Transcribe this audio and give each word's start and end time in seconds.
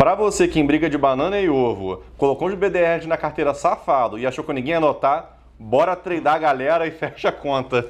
Para 0.00 0.14
você 0.14 0.48
que 0.48 0.58
em 0.58 0.64
briga 0.64 0.88
de 0.88 0.96
banana 0.96 1.38
e 1.38 1.50
ovo 1.50 2.02
colocou 2.16 2.48
de 2.48 2.56
BDR 2.56 3.06
na 3.06 3.18
carteira 3.18 3.52
safado 3.52 4.18
e 4.18 4.26
achou 4.26 4.42
que 4.42 4.50
ninguém 4.50 4.72
ia 4.72 4.80
notar, 4.80 5.38
bora 5.58 5.94
treinar 5.94 6.36
a 6.36 6.38
galera 6.38 6.86
e 6.86 6.90
fecha 6.96 7.28
a 7.28 7.32
conta. 7.32 7.86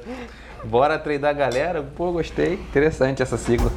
Bora 0.61 0.99
treinar 0.99 1.29
a 1.29 1.33
galera? 1.33 1.81
Pô, 1.81 2.11
gostei. 2.11 2.55
Interessante 2.55 3.23
essa 3.23 3.37
sigla. 3.37 3.71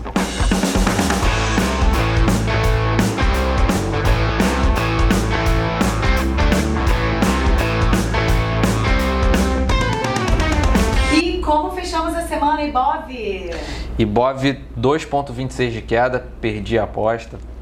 E 11.13 11.39
como 11.39 11.71
fechamos 11.71 12.17
a 12.17 12.23
semana, 12.23 12.65
Ibov? 12.65 13.09
Ibov 13.97 14.43
2,26 14.77 15.71
de 15.71 15.83
queda, 15.83 16.27
perdi 16.41 16.77
a 16.77 16.83
aposta. 16.83 17.54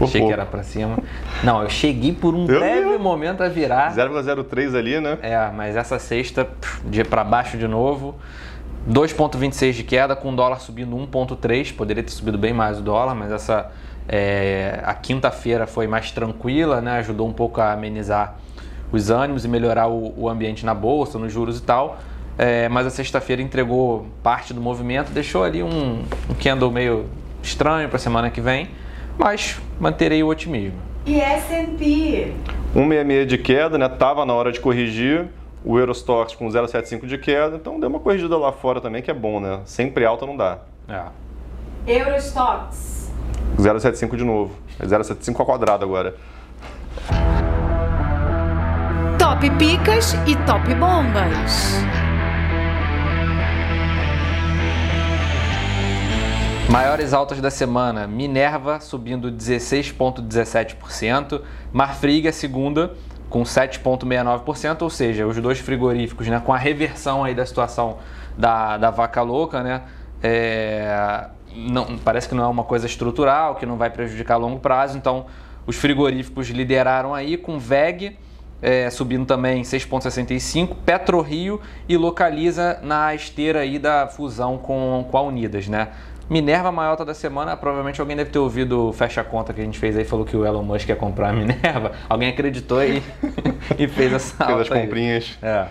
Por 0.00 0.08
Achei 0.08 0.26
que 0.26 0.32
era 0.32 0.46
pra 0.46 0.62
cima. 0.62 0.98
Não, 1.44 1.62
eu 1.62 1.68
cheguei 1.68 2.10
por 2.10 2.34
um 2.34 2.46
Meu 2.46 2.58
breve 2.58 2.96
momento 2.96 3.42
a 3.42 3.50
virar. 3.50 3.94
0,03 3.94 4.74
ali, 4.74 4.98
né? 4.98 5.18
É, 5.20 5.50
mas 5.54 5.76
essa 5.76 5.98
sexta, 5.98 6.48
de 6.86 7.04
para 7.04 7.22
baixo 7.22 7.58
de 7.58 7.68
novo. 7.68 8.14
2,26 8.90 9.72
de 9.72 9.84
queda, 9.84 10.16
com 10.16 10.32
o 10.32 10.34
dólar 10.34 10.58
subindo 10.60 10.96
1,3. 10.96 11.74
Poderia 11.76 12.02
ter 12.02 12.12
subido 12.12 12.38
bem 12.38 12.54
mais 12.54 12.78
o 12.78 12.82
dólar, 12.82 13.14
mas 13.14 13.30
essa. 13.30 13.70
é, 14.08 14.80
a 14.84 14.94
quinta-feira 14.94 15.66
foi 15.66 15.86
mais 15.86 16.10
tranquila, 16.10 16.80
né? 16.80 16.92
Ajudou 17.00 17.28
um 17.28 17.32
pouco 17.34 17.60
a 17.60 17.72
amenizar 17.72 18.36
os 18.90 19.10
ânimos 19.10 19.44
e 19.44 19.48
melhorar 19.48 19.86
o, 19.88 20.14
o 20.16 20.30
ambiente 20.30 20.64
na 20.64 20.72
bolsa, 20.72 21.18
nos 21.18 21.30
juros 21.30 21.58
e 21.58 21.62
tal. 21.62 21.98
É, 22.38 22.70
mas 22.70 22.86
a 22.86 22.90
sexta-feira 22.90 23.42
entregou 23.42 24.06
parte 24.22 24.54
do 24.54 24.62
movimento, 24.62 25.12
deixou 25.12 25.44
ali 25.44 25.62
um, 25.62 26.02
um 26.30 26.34
candle 26.42 26.70
meio 26.70 27.04
estranho 27.42 27.86
para 27.88 27.96
a 27.96 28.00
semana 28.00 28.30
que 28.30 28.40
vem, 28.40 28.70
mas 29.18 29.60
manterei 29.78 30.22
o 30.22 30.28
otimismo. 30.28 30.78
E 31.06 31.20
S&P? 31.20 32.32
1,66 32.74 33.26
de 33.26 33.38
queda, 33.38 33.78
né? 33.78 33.88
Tava 33.88 34.24
na 34.24 34.34
hora 34.34 34.52
de 34.52 34.60
corrigir. 34.60 35.28
O 35.62 35.78
Eurostox 35.78 36.34
com 36.34 36.48
0,75 36.48 37.06
de 37.06 37.18
queda, 37.18 37.56
então 37.56 37.78
deu 37.78 37.90
uma 37.90 38.00
corrigida 38.00 38.34
lá 38.38 38.50
fora 38.50 38.80
também, 38.80 39.02
que 39.02 39.10
é 39.10 39.14
bom, 39.14 39.40
né? 39.40 39.60
Sempre 39.66 40.06
alta 40.06 40.24
não 40.24 40.34
dá. 40.34 40.58
É. 40.88 41.02
Eurostox? 41.86 43.12
0,75 43.58 44.16
de 44.16 44.24
novo. 44.24 44.54
É 44.78 44.86
0,75 44.86 45.40
ao 45.40 45.46
quadrado 45.46 45.84
agora. 45.84 46.14
Top 49.18 49.50
Picas 49.58 50.14
e 50.26 50.34
Top 50.46 50.74
Bombas. 50.74 51.74
Maiores 56.70 57.12
altas 57.12 57.40
da 57.40 57.50
semana: 57.50 58.06
Minerva 58.06 58.78
subindo 58.78 59.32
16,17%, 59.32 61.42
Marfrig 61.72 62.32
segunda 62.32 62.94
com 63.28 63.42
7,69%, 63.42 64.82
ou 64.82 64.90
seja, 64.90 65.26
os 65.26 65.36
dois 65.38 65.58
frigoríficos, 65.58 66.28
né, 66.28 66.40
com 66.44 66.52
a 66.52 66.56
reversão 66.56 67.24
aí 67.24 67.34
da 67.34 67.44
situação 67.44 67.98
da, 68.38 68.76
da 68.76 68.90
vaca 68.90 69.20
louca, 69.20 69.64
né, 69.64 69.82
é, 70.22 71.26
não, 71.56 71.98
parece 71.98 72.28
que 72.28 72.36
não 72.36 72.44
é 72.44 72.46
uma 72.46 72.62
coisa 72.62 72.86
estrutural, 72.86 73.56
que 73.56 73.66
não 73.66 73.76
vai 73.76 73.90
prejudicar 73.90 74.34
a 74.34 74.38
longo 74.38 74.60
prazo, 74.60 74.96
então 74.96 75.26
os 75.66 75.74
frigoríficos 75.74 76.50
lideraram 76.50 77.14
aí 77.14 77.36
com 77.36 77.58
VEG 77.58 78.16
é, 78.62 78.90
subindo 78.90 79.24
também 79.24 79.62
6,65, 79.62 80.76
PetroRio 80.84 81.60
e 81.88 81.96
localiza 81.96 82.78
na 82.82 83.14
esteira 83.14 83.60
aí 83.60 83.78
da 83.78 84.06
fusão 84.06 84.58
com, 84.58 85.06
com 85.10 85.16
a 85.16 85.22
Unidas, 85.22 85.66
né? 85.66 85.88
Minerva, 86.30 86.68
a 86.68 86.72
maior 86.72 86.90
alta 86.90 87.04
da 87.04 87.12
semana, 87.12 87.56
provavelmente 87.56 88.00
alguém 88.00 88.16
deve 88.16 88.30
ter 88.30 88.38
ouvido 88.38 88.86
o 88.86 88.92
fecha 88.92 89.24
conta 89.24 89.52
que 89.52 89.60
a 89.60 89.64
gente 89.64 89.80
fez 89.80 89.96
aí, 89.96 90.04
falou 90.04 90.24
que 90.24 90.36
o 90.36 90.46
Elon 90.46 90.62
Musk 90.62 90.88
ia 90.88 90.94
comprar 90.94 91.30
a 91.30 91.32
Minerva. 91.32 91.90
Alguém 92.08 92.28
acreditou 92.28 92.84
e, 92.84 93.02
e 93.76 93.88
fez 93.88 94.12
essa 94.12 94.46
Fez 94.46 94.60
as 94.60 94.68
comprinhas. 94.68 95.36
É. 95.42 95.66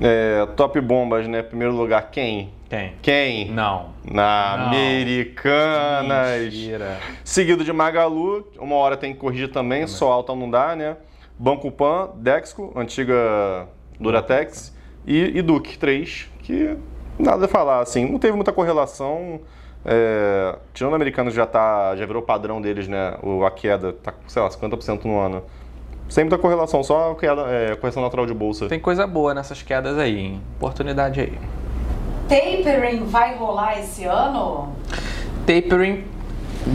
É, 0.00 0.46
top 0.56 0.80
bombas, 0.80 1.28
né? 1.28 1.42
Primeiro 1.42 1.74
lugar, 1.74 2.10
quem? 2.10 2.50
Quem? 2.66 2.94
Quem? 3.02 3.50
Não. 3.50 3.90
Na 4.10 4.56
Não. 4.56 4.66
Americanas. 4.68 6.44
Mentira. 6.44 6.98
Seguido 7.22 7.62
de 7.62 7.72
Magalu, 7.72 8.48
uma 8.58 8.76
hora 8.76 8.96
tem 8.96 9.12
que 9.12 9.20
corrigir 9.20 9.52
também, 9.52 9.86
só 9.86 10.10
alta 10.10 10.34
não 10.34 10.50
dá, 10.50 10.74
né? 10.74 10.96
Banco 11.38 11.70
Pan, 11.70 12.08
Dexco, 12.16 12.72
antiga 12.74 13.68
Duratex 14.00 14.74
e, 15.06 15.38
e 15.38 15.42
Duque 15.42 15.76
3, 15.76 16.30
que 16.42 16.74
nada 17.18 17.44
a 17.44 17.48
falar, 17.48 17.80
assim, 17.80 18.10
não 18.10 18.18
teve 18.18 18.34
muita 18.34 18.50
correlação. 18.52 19.40
É, 19.84 20.56
tirando 20.72 20.92
o 20.92 20.96
americano 20.96 21.30
já 21.30 21.44
tá, 21.46 21.94
já 21.96 22.06
virou 22.06 22.22
padrão 22.22 22.60
deles, 22.60 22.88
né? 22.88 23.16
O, 23.22 23.44
a 23.44 23.50
queda 23.50 23.92
tá, 23.92 24.14
sei 24.26 24.40
lá, 24.40 24.48
50% 24.48 25.04
no 25.04 25.18
ano. 25.18 25.42
Sem 26.08 26.24
muita 26.24 26.38
correlação, 26.38 26.82
só 26.82 27.12
a 27.12 27.14
queda, 27.14 27.42
é, 27.48 27.76
correção 27.76 28.02
natural 28.02 28.26
de 28.26 28.34
bolsa. 28.34 28.66
Tem 28.68 28.78
coisa 28.80 29.06
boa 29.06 29.34
nessas 29.34 29.62
quedas 29.62 29.98
aí, 29.98 30.18
hein? 30.18 30.40
Oportunidade 30.56 31.20
aí. 31.20 31.38
Tapering 32.28 33.04
vai 33.04 33.36
rolar 33.36 33.78
esse 33.78 34.04
ano? 34.04 34.72
Tapering, 35.46 36.04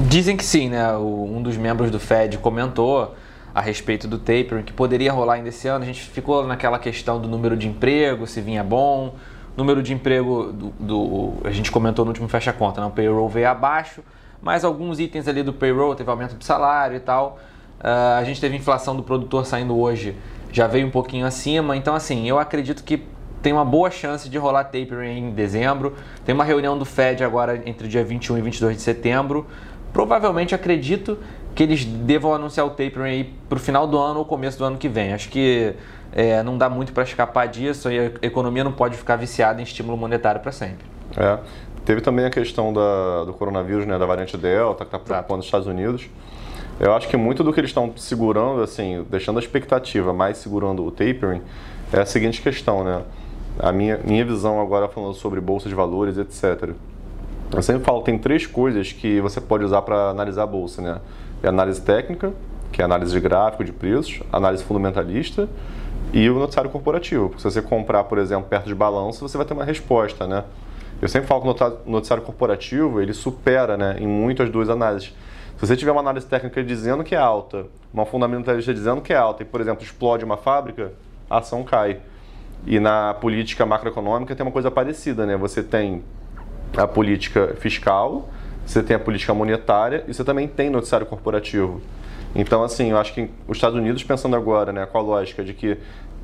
dizem 0.08 0.38
que 0.38 0.44
sim, 0.46 0.70
né? 0.70 0.94
O- 0.98 1.26
um 1.32 1.42
dos 1.42 1.58
membros 1.58 1.90
do 1.90 2.00
Fed 2.00 2.38
comentou 2.38 3.16
a 3.54 3.62
respeito 3.62 4.08
do 4.08 4.20
tapering 4.20 4.62
que 4.64 4.74
poderia 4.74 5.12
rolar 5.12 5.34
ainda 5.36 5.50
esse 5.50 5.68
ano. 5.68 5.84
A 5.84 5.88
gente 5.88 6.02
ficou 6.02 6.46
naquela 6.46 6.78
questão 6.78 7.20
do 7.20 7.28
número 7.28 7.58
de 7.58 7.68
emprego, 7.68 8.28
se 8.28 8.42
vinha 8.42 8.64
bom. 8.64 9.16
Número 9.58 9.82
de 9.84 9.94
emprego 9.94 10.52
do, 10.54 10.70
do- 10.80 11.34
a 11.44 11.52
gente 11.52 11.72
comentou 11.72 12.06
no 12.06 12.12
último 12.12 12.28
fecha 12.30 12.54
conta, 12.54 12.80
né? 12.82 12.88
O 12.88 12.92
payroll 12.92 13.28
veio 13.28 13.50
abaixo, 13.50 14.02
mas 14.42 14.64
alguns 14.64 15.00
itens 15.00 15.28
ali 15.28 15.44
do 15.44 15.52
payroll 15.52 15.96
teve 15.96 16.10
aumento 16.10 16.36
do 16.36 16.44
salário 16.44 16.96
e 16.96 17.00
tal. 17.00 17.40
Ah, 17.82 18.18
a 18.18 18.24
gente 18.24 18.40
teve 18.40 18.56
inflação 18.56 18.96
do 18.96 19.04
produtor 19.04 19.46
saindo 19.46 19.78
hoje, 19.78 20.16
já 20.52 20.66
veio 20.68 20.88
um 20.88 20.92
pouquinho 20.92 21.26
acima. 21.26 21.76
Então, 21.76 21.94
assim, 21.94 22.28
eu 22.28 22.40
acredito 22.40 22.84
que 22.84 23.04
tem 23.42 23.54
uma 23.54 23.64
boa 23.66 23.90
chance 23.90 24.30
de 24.30 24.38
rolar 24.38 24.66
tapering 24.66 25.18
em 25.18 25.32
dezembro. 25.32 25.94
Tem 26.26 26.36
uma 26.36 26.44
reunião 26.44 26.78
do 26.78 26.86
Fed 26.86 27.24
agora 27.24 27.62
entre 27.66 27.88
dia 27.88 28.04
21 28.04 28.38
e 28.38 28.42
22 28.42 28.78
de 28.78 28.82
setembro. 28.82 29.46
Provavelmente 29.94 30.54
acredito 30.54 31.18
que 31.56 31.64
eles 31.64 31.84
devam 31.84 32.34
anunciar 32.34 32.66
o 32.66 32.70
tapering 32.72 33.04
aí 33.10 33.34
para 33.48 33.58
o 33.58 33.60
final 33.60 33.88
do 33.88 33.98
ano 33.98 34.20
ou 34.20 34.26
começo 34.26 34.58
do 34.58 34.66
ano 34.66 34.78
que 34.78 34.88
vem. 34.88 35.14
Acho 35.14 35.30
que 35.30 35.74
é, 36.12 36.42
não 36.44 36.58
dá 36.58 36.70
muito 36.70 36.92
para 36.92 37.04
escapar 37.04 37.48
disso 37.48 37.92
e 37.92 38.00
a 38.00 38.12
economia 38.22 38.64
não 38.64 38.72
pode 38.72 38.98
ficar 38.98 39.16
viciada 39.16 39.60
em 39.62 39.64
estímulo 39.64 39.98
monetário 39.98 40.42
para 40.42 40.52
sempre. 40.52 40.86
É. 41.16 41.38
Teve 41.86 42.02
também 42.02 42.26
a 42.26 42.30
questão 42.30 42.72
da, 42.72 43.24
do 43.26 43.34
coronavírus, 43.34 43.86
né, 43.86 43.98
da 43.98 44.06
variante 44.06 44.38
Delta, 44.38 44.86
que 44.86 44.96
está 44.96 45.00
preocupando 45.00 45.40
os 45.40 45.46
Estados 45.46 45.68
Unidos. 45.68 46.08
Eu 46.80 46.94
acho 46.94 47.08
que 47.08 47.18
muito 47.18 47.44
do 47.44 47.52
que 47.52 47.60
eles 47.60 47.72
estão 47.72 47.92
segurando, 47.98 48.62
assim, 48.62 49.06
deixando 49.10 49.38
a 49.38 49.40
expectativa, 49.42 50.14
mais 50.14 50.38
segurando 50.38 50.86
o 50.86 50.92
tapering, 50.92 51.42
é 51.92 52.00
a 52.00 52.06
seguinte 52.06 52.42
questão, 52.42 52.84
né? 52.84 53.02
A 53.58 53.72
minha, 53.72 54.00
minha 54.04 54.24
visão 54.24 54.62
agora 54.62 54.88
falando 54.88 55.14
sobre 55.14 55.42
bolsa 55.42 55.68
de 55.68 55.76
valores, 55.76 56.18
etc. 56.18 56.70
Eu 57.52 57.62
sempre 57.62 57.84
falo 57.84 58.02
tem 58.02 58.18
três 58.18 58.46
coisas 58.46 58.94
que 58.94 59.20
você 59.20 59.42
pode 59.42 59.64
usar 59.64 59.82
para 59.82 60.10
analisar 60.10 60.44
a 60.44 60.48
bolsa, 60.48 60.82
né? 60.82 61.02
É 61.42 61.48
análise 61.48 61.82
técnica, 61.82 62.32
que 62.72 62.82
é 62.82 62.86
análise 62.86 63.12
de 63.12 63.20
gráfico 63.20 63.64
de 63.64 63.74
preços, 63.74 64.22
análise 64.32 64.64
fundamentalista 64.64 65.50
e 66.14 66.30
o 66.30 66.40
noticiário 66.40 66.72
corporativo. 66.72 67.30
Porque 67.30 67.42
se 67.42 67.52
você 67.52 67.62
comprar, 67.62 68.04
por 68.06 68.18
exemplo, 68.18 68.48
perto 68.50 68.68
de 68.68 68.76
balanço, 68.76 69.28
você 69.28 69.38
vai 69.38 69.46
ter 69.46 69.54
uma 69.54 69.66
resposta, 69.66 70.28
né? 70.28 70.44
Eu 71.02 71.08
sempre 71.08 71.28
falo 71.28 71.42
que 71.42 71.64
o 71.64 71.92
noticiário 71.92 72.24
corporativo, 72.24 73.00
ele 73.00 73.14
supera, 73.14 73.78
né, 73.78 73.96
em 74.00 74.08
muito 74.08 74.44
as 74.44 74.50
duas 74.50 74.70
análises. 74.70 75.14
Se 75.56 75.66
você 75.66 75.76
tiver 75.76 75.92
uma 75.92 76.02
análise 76.02 76.26
técnica 76.26 76.64
dizendo 76.64 77.04
que 77.04 77.16
é 77.16 77.18
alta, 77.18 77.68
uma 77.94 78.06
fundamentalista 78.06 78.74
dizendo 78.74 79.02
que 79.02 79.14
é 79.14 79.16
alta, 79.16 79.44
e, 79.44 79.46
por 79.46 79.62
exemplo, 79.62 79.84
explode 79.84 80.26
uma 80.26 80.38
fábrica, 80.38 80.92
a 81.30 81.38
ação 81.38 81.64
cai. 81.64 82.00
E 82.66 82.80
na 82.80 83.14
política 83.14 83.66
macroeconômica 83.66 84.36
tem 84.36 84.46
uma 84.46 84.52
coisa 84.52 84.70
parecida, 84.70 85.26
né? 85.26 85.38
Você 85.38 85.64
tem 85.64 86.04
a 86.76 86.86
política 86.86 87.56
fiscal, 87.58 88.28
você 88.66 88.84
tem 88.84 88.96
a 88.96 89.00
política 89.00 89.34
monetária 89.34 90.04
e 90.08 90.14
você 90.14 90.24
também 90.24 90.48
tem 90.48 90.70
noticiário 90.70 91.08
corporativo. 91.08 91.82
Então, 92.36 92.64
assim, 92.64 92.92
eu 92.92 92.98
acho 92.98 93.14
que 93.14 93.30
os 93.48 93.58
Estados 93.58 93.78
Unidos, 93.78 94.04
pensando 94.04 94.36
agora 94.36 94.72
né, 94.72 94.86
com 94.86 94.98
a 94.98 95.02
lógica 95.02 95.44
de 95.44 95.54
que 95.54 95.78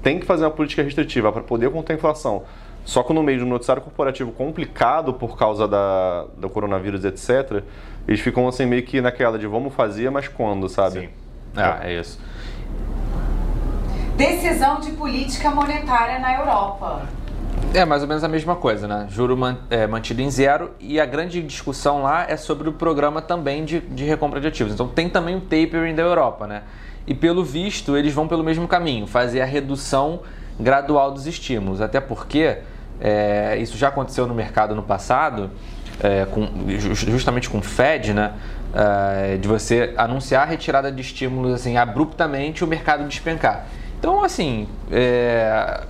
tem 0.05 0.19
que 0.19 0.25
fazer 0.27 0.45
uma 0.45 0.51
política 0.51 0.83
restritiva 0.83 1.31
para 1.31 1.41
poder 1.41 1.71
conter 1.71 1.93
a 1.93 1.95
inflação, 1.95 2.43
só 2.85 3.01
que 3.01 3.11
no 3.11 3.23
meio 3.23 3.39
de 3.39 3.43
um 3.43 3.47
noticiário 3.47 3.81
corporativo 3.81 4.31
complicado 4.31 5.11
por 5.11 5.35
causa 5.35 5.67
da, 5.67 6.25
do 6.37 6.47
coronavírus, 6.47 7.03
etc., 7.03 7.63
eles 8.07 8.19
ficam 8.19 8.47
assim 8.47 8.67
meio 8.67 8.83
que 8.83 9.01
naquela 9.01 9.39
de 9.39 9.47
vamos 9.47 9.73
fazer, 9.73 10.11
mas 10.11 10.27
quando, 10.27 10.69
sabe? 10.69 11.09
Ah, 11.57 11.79
é 11.81 11.99
isso. 11.99 12.19
Decisão 14.15 14.79
de 14.79 14.91
política 14.91 15.49
monetária 15.49 16.19
na 16.19 16.35
Europa. 16.35 17.01
É 17.73 17.83
mais 17.83 18.03
ou 18.03 18.07
menos 18.07 18.23
a 18.23 18.27
mesma 18.27 18.55
coisa, 18.55 18.87
né? 18.87 19.07
Juro 19.09 19.35
man- 19.35 19.57
é, 19.71 19.87
mantido 19.87 20.21
em 20.21 20.29
zero 20.29 20.69
e 20.79 20.99
a 20.99 21.05
grande 21.07 21.41
discussão 21.41 22.03
lá 22.03 22.29
é 22.29 22.37
sobre 22.37 22.69
o 22.69 22.73
programa 22.73 23.23
também 23.23 23.65
de, 23.65 23.79
de 23.79 24.03
recompra 24.05 24.39
de 24.39 24.45
ativos. 24.45 24.71
Então 24.71 24.87
tem 24.87 25.09
também 25.09 25.35
o 25.35 25.41
tapering 25.41 25.95
da 25.95 26.03
Europa, 26.03 26.45
né? 26.45 26.61
E 27.07 27.13
pelo 27.13 27.43
visto 27.43 27.95
eles 27.95 28.13
vão 28.13 28.27
pelo 28.27 28.43
mesmo 28.43 28.67
caminho, 28.67 29.05
fazer 29.07 29.41
a 29.41 29.45
redução 29.45 30.21
gradual 30.59 31.11
dos 31.11 31.27
estímulos. 31.27 31.81
Até 31.81 31.99
porque 31.99 32.57
é, 32.99 33.57
isso 33.59 33.77
já 33.77 33.89
aconteceu 33.89 34.25
no 34.25 34.33
mercado 34.33 34.73
no 34.75 34.83
passado, 34.83 35.49
é, 36.01 36.25
com- 36.25 36.47
ju- 36.77 36.95
justamente 36.95 37.49
com 37.49 37.59
o 37.59 37.61
Fed, 37.61 38.13
né? 38.13 38.33
uh, 38.75 39.37
de 39.37 39.47
você 39.47 39.93
anunciar 39.95 40.43
a 40.43 40.45
retirada 40.45 40.91
de 40.91 40.99
estímulos 41.01 41.53
assim 41.53 41.77
abruptamente 41.77 42.63
o 42.63 42.67
mercado 42.67 43.07
despencar. 43.07 43.65
Então, 43.97 44.21
assim, 44.23 44.67
é, 44.91 45.81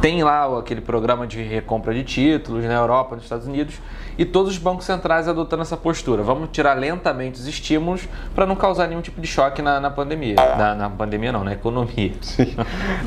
tem 0.00 0.22
lá 0.22 0.58
aquele 0.58 0.80
programa 0.80 1.26
de 1.26 1.42
recompra 1.42 1.92
de 1.92 2.02
títulos 2.02 2.64
na 2.64 2.74
Europa, 2.74 3.14
nos 3.14 3.24
Estados 3.24 3.46
Unidos, 3.46 3.74
e 4.16 4.24
todos 4.24 4.52
os 4.52 4.58
bancos 4.58 4.86
centrais 4.86 5.28
adotando 5.28 5.62
essa 5.62 5.76
postura. 5.76 6.22
Vamos 6.22 6.48
tirar 6.50 6.74
lentamente 6.74 7.38
os 7.38 7.46
estímulos 7.46 8.08
para 8.34 8.46
não 8.46 8.56
causar 8.56 8.86
nenhum 8.86 9.02
tipo 9.02 9.20
de 9.20 9.26
choque 9.26 9.60
na, 9.60 9.78
na 9.78 9.90
pandemia. 9.90 10.36
Na, 10.36 10.74
na, 10.74 10.90
pandemia 10.90 11.32
não, 11.32 11.44
na 11.44 11.52
economia. 11.52 12.12
Sim. 12.20 12.54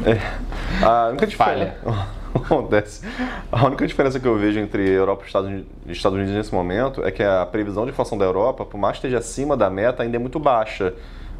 É. 0.05 0.85
A 0.85 1.09
única 1.09 1.27
diferença... 1.27 1.75
acontece. 2.33 3.05
A 3.51 3.65
única 3.65 3.85
diferença 3.85 4.19
que 4.19 4.27
eu 4.27 4.37
vejo 4.37 4.59
entre 4.59 4.89
Europa 4.89 5.23
e 5.23 5.27
Estados 5.27 5.49
Unidos, 5.49 5.67
Estados 5.87 6.17
Unidos 6.17 6.35
nesse 6.35 6.53
momento 6.53 7.05
é 7.05 7.11
que 7.11 7.23
a 7.23 7.45
previsão 7.45 7.85
de 7.85 7.91
inflação 7.91 8.17
da 8.17 8.25
Europa, 8.25 8.65
por 8.65 8.77
mais 8.77 8.93
que 8.93 9.07
esteja 9.07 9.19
acima 9.19 9.55
da 9.55 9.69
meta, 9.69 10.03
ainda 10.03 10.17
é 10.17 10.19
muito 10.19 10.39
baixa. 10.39 10.93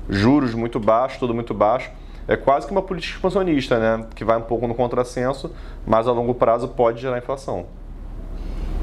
Juros 0.09 0.53
muito 0.53 0.79
baixos, 0.79 1.17
tudo 1.17 1.33
muito 1.33 1.53
baixo 1.53 1.89
é 2.27 2.35
quase 2.35 2.65
que 2.65 2.71
uma 2.71 2.81
política 2.81 3.15
expansionista, 3.15 3.79
né? 3.79 4.05
Que 4.15 4.23
vai 4.23 4.37
um 4.37 4.41
pouco 4.41 4.67
no 4.67 4.75
contrassenso, 4.75 5.51
mas 5.85 6.07
a 6.07 6.11
longo 6.11 6.33
prazo 6.33 6.67
pode 6.67 7.01
gerar 7.01 7.17
inflação. 7.17 7.65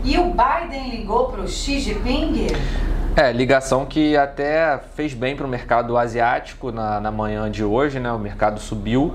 E 0.05 0.17
o 0.19 0.31
Biden 0.31 0.91
ligou 0.91 1.29
para 1.29 1.43
o 1.43 1.49
Xi 1.49 1.79
Jinping? 1.79 2.49
É, 3.17 3.33
ligação 3.33 3.85
que 3.85 4.17
até 4.17 4.79
fez 4.95 5.13
bem 5.13 5.37
para 5.37 5.45
o 5.45 5.49
mercado 5.49 5.97
asiático 5.99 6.71
na, 6.71 7.01
na 7.01 7.11
manhã 7.11 7.51
de 7.51 7.65
hoje, 7.65 7.99
né? 7.99 8.11
O 8.13 8.19
mercado 8.19 8.61
subiu 8.61 9.15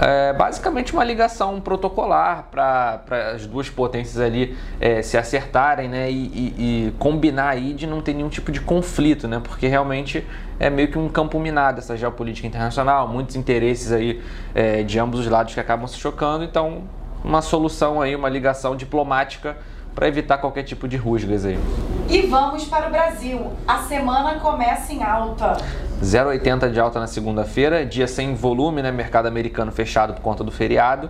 é 0.00 0.32
basicamente 0.32 0.92
uma 0.92 1.04
ligação 1.04 1.60
protocolar 1.60 2.48
para 2.50 3.32
as 3.34 3.46
duas 3.46 3.70
potências 3.70 4.20
ali 4.20 4.56
é, 4.80 5.02
se 5.02 5.16
acertarem 5.16 5.88
né, 5.88 6.10
e, 6.10 6.14
e, 6.14 6.54
e, 6.88 6.92
combinar 6.98 7.50
aí 7.50 7.72
de 7.72 7.86
não 7.86 8.00
ter 8.00 8.12
nenhum 8.12 8.28
tipo 8.28 8.50
de 8.50 8.60
conflito, 8.60 9.28
né, 9.28 9.40
porque 9.42 9.66
realmente 9.66 10.26
é 10.58 10.68
meio 10.68 10.88
que 10.88 10.98
um 10.98 11.08
campo 11.08 11.38
minado 11.38 11.78
essa 11.78 11.96
geopolítica 11.96 12.46
internacional, 12.46 13.08
muitos 13.08 13.36
interesses 13.36 13.92
aí 13.92 14.20
é, 14.54 14.82
de 14.82 14.98
ambos 14.98 15.20
os 15.20 15.28
lados 15.28 15.54
que 15.54 15.60
acabam 15.60 15.86
se 15.86 15.96
chocando, 15.96 16.44
então 16.44 16.84
uma 17.22 17.40
solução 17.40 18.02
aí, 18.02 18.14
uma 18.14 18.28
ligação 18.28 18.76
diplomática 18.76 19.56
para 19.94 20.08
evitar 20.08 20.38
qualquer 20.38 20.64
tipo 20.64 20.88
de 20.88 20.96
rusgas 20.96 21.44
aí. 21.44 21.58
E 22.08 22.22
vamos 22.22 22.64
para 22.64 22.88
o 22.88 22.90
Brasil. 22.90 23.52
A 23.66 23.78
semana 23.78 24.38
começa 24.40 24.92
em 24.92 25.02
alta. 25.02 25.56
0,80 26.02 26.70
de 26.70 26.80
alta 26.80 27.00
na 27.00 27.06
segunda-feira, 27.06 27.86
dia 27.86 28.06
sem 28.06 28.34
volume, 28.34 28.82
né? 28.82 28.90
Mercado 28.90 29.26
americano 29.26 29.70
fechado 29.70 30.14
por 30.14 30.22
conta 30.22 30.42
do 30.42 30.50
feriado. 30.50 31.08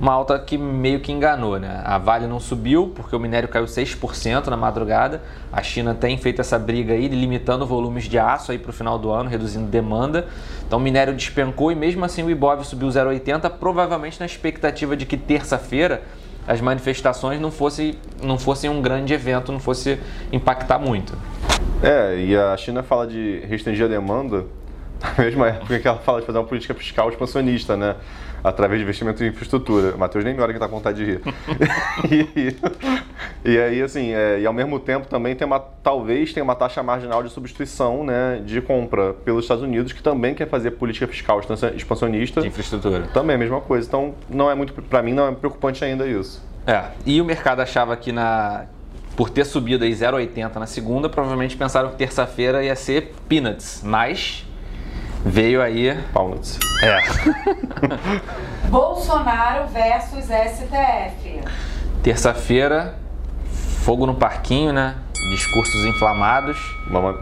Uma 0.00 0.12
alta 0.12 0.38
que 0.38 0.56
meio 0.56 1.00
que 1.00 1.10
enganou, 1.10 1.58
né? 1.58 1.82
A 1.84 1.98
Vale 1.98 2.28
não 2.28 2.38
subiu 2.38 2.92
porque 2.94 3.16
o 3.16 3.18
minério 3.18 3.48
caiu 3.48 3.64
6% 3.64 4.46
na 4.46 4.56
madrugada. 4.56 5.20
A 5.52 5.60
China 5.60 5.92
tem 5.92 6.16
feito 6.16 6.40
essa 6.40 6.56
briga 6.56 6.94
aí, 6.94 7.08
limitando 7.08 7.66
volumes 7.66 8.04
de 8.04 8.16
aço 8.16 8.52
aí 8.52 8.58
para 8.58 8.70
o 8.70 8.72
final 8.72 8.96
do 8.96 9.10
ano, 9.10 9.28
reduzindo 9.28 9.66
demanda. 9.66 10.28
Então 10.64 10.78
o 10.78 10.82
minério 10.82 11.12
despencou 11.14 11.72
e 11.72 11.74
mesmo 11.74 12.04
assim 12.04 12.22
o 12.22 12.30
Ibov 12.30 12.62
subiu 12.64 12.86
0,80, 12.86 13.50
provavelmente 13.58 14.20
na 14.20 14.26
expectativa 14.26 14.96
de 14.96 15.04
que 15.04 15.16
terça-feira 15.16 16.02
as 16.48 16.62
manifestações 16.62 17.38
não 17.38 17.50
fossem 17.50 17.96
não 18.22 18.38
fosse 18.38 18.68
um 18.68 18.80
grande 18.80 19.12
evento, 19.12 19.52
não 19.52 19.60
fosse 19.60 19.98
impactar 20.32 20.78
muito. 20.78 21.12
É, 21.82 22.16
e 22.18 22.34
a 22.34 22.56
China 22.56 22.82
fala 22.82 23.06
de 23.06 23.40
restringir 23.46 23.84
a 23.84 23.88
demanda 23.88 24.46
na 25.00 25.24
mesma 25.24 25.48
época 25.48 25.78
que 25.78 25.86
ela 25.86 25.98
fala 25.98 26.20
de 26.20 26.26
fazer 26.26 26.38
uma 26.38 26.46
política 26.46 26.74
fiscal 26.74 27.10
expansionista, 27.10 27.76
né? 27.76 27.96
Através 28.42 28.78
de 28.80 28.84
investimento 28.84 29.22
em 29.22 29.28
infraestrutura. 29.28 29.96
Matheus 29.96 30.24
nem 30.24 30.32
me 30.32 30.40
olha 30.40 30.52
que 30.52 30.58
tá 30.58 30.68
com 30.68 30.76
vontade 30.76 31.04
de 31.04 31.12
rir. 31.12 31.20
e, 32.36 32.56
e, 33.44 33.58
aí, 33.58 33.82
assim, 33.82 34.12
é, 34.12 34.40
e 34.40 34.46
ao 34.46 34.52
mesmo 34.52 34.78
tempo 34.80 35.06
também 35.06 35.34
tem 35.34 35.46
uma, 35.46 35.60
talvez 35.60 36.32
tenha 36.32 36.44
uma 36.44 36.54
taxa 36.54 36.82
marginal 36.82 37.22
de 37.22 37.30
substituição, 37.30 38.04
né, 38.04 38.42
de 38.44 38.60
compra 38.60 39.14
pelos 39.14 39.44
Estados 39.44 39.62
Unidos, 39.62 39.92
que 39.92 40.02
também 40.02 40.34
quer 40.34 40.48
fazer 40.48 40.72
política 40.72 41.06
fiscal 41.06 41.40
expansionista. 41.74 42.40
De 42.40 42.48
infraestrutura. 42.48 43.08
Também 43.14 43.36
a 43.36 43.38
mesma 43.38 43.60
coisa. 43.60 43.86
Então, 43.86 44.14
não 44.28 44.50
é 44.50 44.54
muito, 44.54 44.72
para 44.82 45.02
mim, 45.02 45.12
não 45.12 45.28
é 45.28 45.32
preocupante 45.32 45.84
ainda 45.84 46.06
isso. 46.06 46.42
É, 46.66 46.84
e 47.06 47.20
o 47.20 47.24
mercado 47.24 47.60
achava 47.60 47.96
que 47.96 48.12
na 48.12 48.66
por 49.16 49.30
ter 49.30 49.44
subido 49.44 49.82
aí 49.82 49.90
0,80 49.90 50.54
na 50.54 50.66
segunda, 50.66 51.08
provavelmente 51.08 51.56
pensaram 51.56 51.90
que 51.90 51.96
terça-feira 51.96 52.62
ia 52.62 52.76
ser 52.76 53.16
peanuts, 53.28 53.82
mas 53.82 54.46
veio 55.24 55.60
aí. 55.60 55.98
Peanuts. 56.12 56.56
É. 56.80 57.00
Bolsonaro 58.70 59.66
versus 59.68 60.26
STF. 60.26 61.40
Terça-feira, 62.00 62.94
fogo 63.88 64.04
no 64.04 64.14
parquinho, 64.14 64.70
né? 64.70 64.96
Discursos 65.30 65.86
inflamados. 65.86 66.58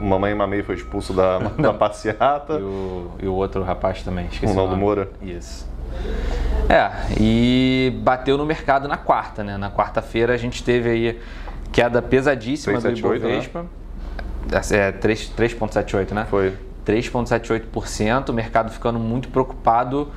Mamãe 0.01 0.35
Mamei 0.35 0.65
foi 0.65 0.75
expulso 0.75 1.13
da, 1.13 1.39
da 1.57 1.73
passeata. 1.73 2.55
E 2.55 2.63
o, 2.63 3.11
e 3.23 3.27
o 3.29 3.35
outro 3.35 3.63
rapaz 3.63 4.03
também, 4.03 4.27
esqueci. 4.27 4.47
O 4.47 4.49
Ronaldo 4.49 4.77
Moura. 4.77 5.09
Isso. 5.23 5.65
É, 6.69 6.91
e 7.21 7.97
bateu 8.03 8.37
no 8.37 8.45
mercado 8.45 8.89
na 8.89 8.97
quarta, 8.97 9.45
né? 9.45 9.57
Na 9.57 9.71
quarta-feira 9.71 10.35
a 10.35 10.37
gente 10.37 10.65
teve 10.65 10.91
aí 10.91 11.21
queda 11.71 12.03
pesadíssima 12.03 12.81
3, 12.81 13.01
do 13.01 13.15
Ibovespa. 13.15 13.63
Né? 13.63 13.69
É, 14.73 14.91
3,78, 14.91 16.11
né? 16.11 16.27
Foi. 16.29 16.53
3,78%, 16.85 18.31
o 18.31 18.33
mercado 18.33 18.73
ficando 18.73 18.99
muito 18.99 19.29
preocupado 19.29 20.09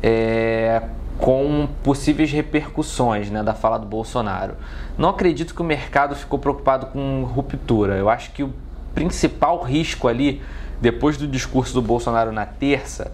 é, 0.00 0.80
com 1.18 1.68
possíveis 1.82 2.30
repercussões 2.30 3.28
né, 3.28 3.42
da 3.42 3.52
fala 3.52 3.78
do 3.78 3.86
Bolsonaro. 3.86 4.54
Não 4.96 5.08
acredito 5.10 5.54
que 5.54 5.60
o 5.60 5.64
mercado 5.64 6.14
ficou 6.14 6.38
preocupado 6.38 6.86
com 6.86 7.24
ruptura. 7.24 7.96
Eu 7.96 8.08
acho 8.08 8.30
que 8.30 8.42
o 8.42 8.52
principal 8.94 9.60
risco 9.62 10.08
ali, 10.08 10.40
depois 10.80 11.16
do 11.16 11.26
discurso 11.26 11.74
do 11.74 11.82
Bolsonaro 11.82 12.30
na 12.30 12.46
terça, 12.46 13.12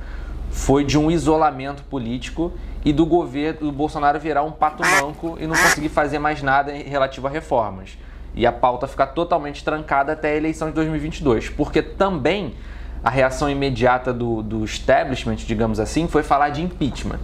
foi 0.51 0.85
de 0.85 0.99
um 0.99 1.11
isolamento 1.11 1.83
político 1.85 2.53
e 2.85 2.93
do 2.93 3.07
governo 3.07 3.61
do 3.61 3.73
Bolsonaro 3.73 4.21
virar 4.21 4.43
um 4.43 4.53
pato 4.53 4.83
manco 5.01 5.37
e 5.41 5.47
não 5.47 5.57
conseguir 5.57 5.89
fazer 5.89 6.19
mais 6.19 6.43
nada 6.43 6.73
relativo 6.73 7.27
a 7.27 7.31
reformas. 7.31 7.97
E 8.35 8.47
a 8.47 8.53
pauta 8.53 8.87
ficar 8.87 9.09
totalmente 9.09 9.65
trancada 9.65 10.13
até 10.13 10.33
a 10.33 10.37
eleição 10.37 10.69
de 10.69 10.75
2022. 10.75 11.49
Porque 11.49 11.81
também 11.81 12.55
a 13.03 13.09
reação 13.09 13.49
imediata 13.49 14.13
do, 14.13 14.43
do 14.43 14.65
establishment, 14.65 15.37
digamos 15.37 15.81
assim, 15.81 16.07
foi 16.07 16.23
falar 16.23 16.51
de 16.51 16.63
impeachment. 16.63 17.21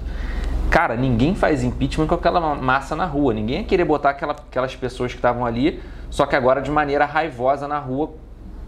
Cara, 0.70 0.94
ninguém 0.96 1.34
faz 1.34 1.64
impeachment 1.64 2.06
com 2.06 2.14
aquela 2.14 2.54
massa 2.54 2.94
na 2.94 3.04
rua. 3.04 3.34
Ninguém 3.34 3.58
ia 3.58 3.64
querer 3.64 3.84
botar 3.84 4.10
aquela, 4.10 4.32
aquelas 4.32 4.74
pessoas 4.76 5.10
que 5.10 5.18
estavam 5.18 5.44
ali, 5.44 5.82
só 6.08 6.24
que 6.26 6.36
agora 6.36 6.62
de 6.62 6.70
maneira 6.70 7.04
raivosa 7.04 7.66
na 7.66 7.78
rua 7.78 8.12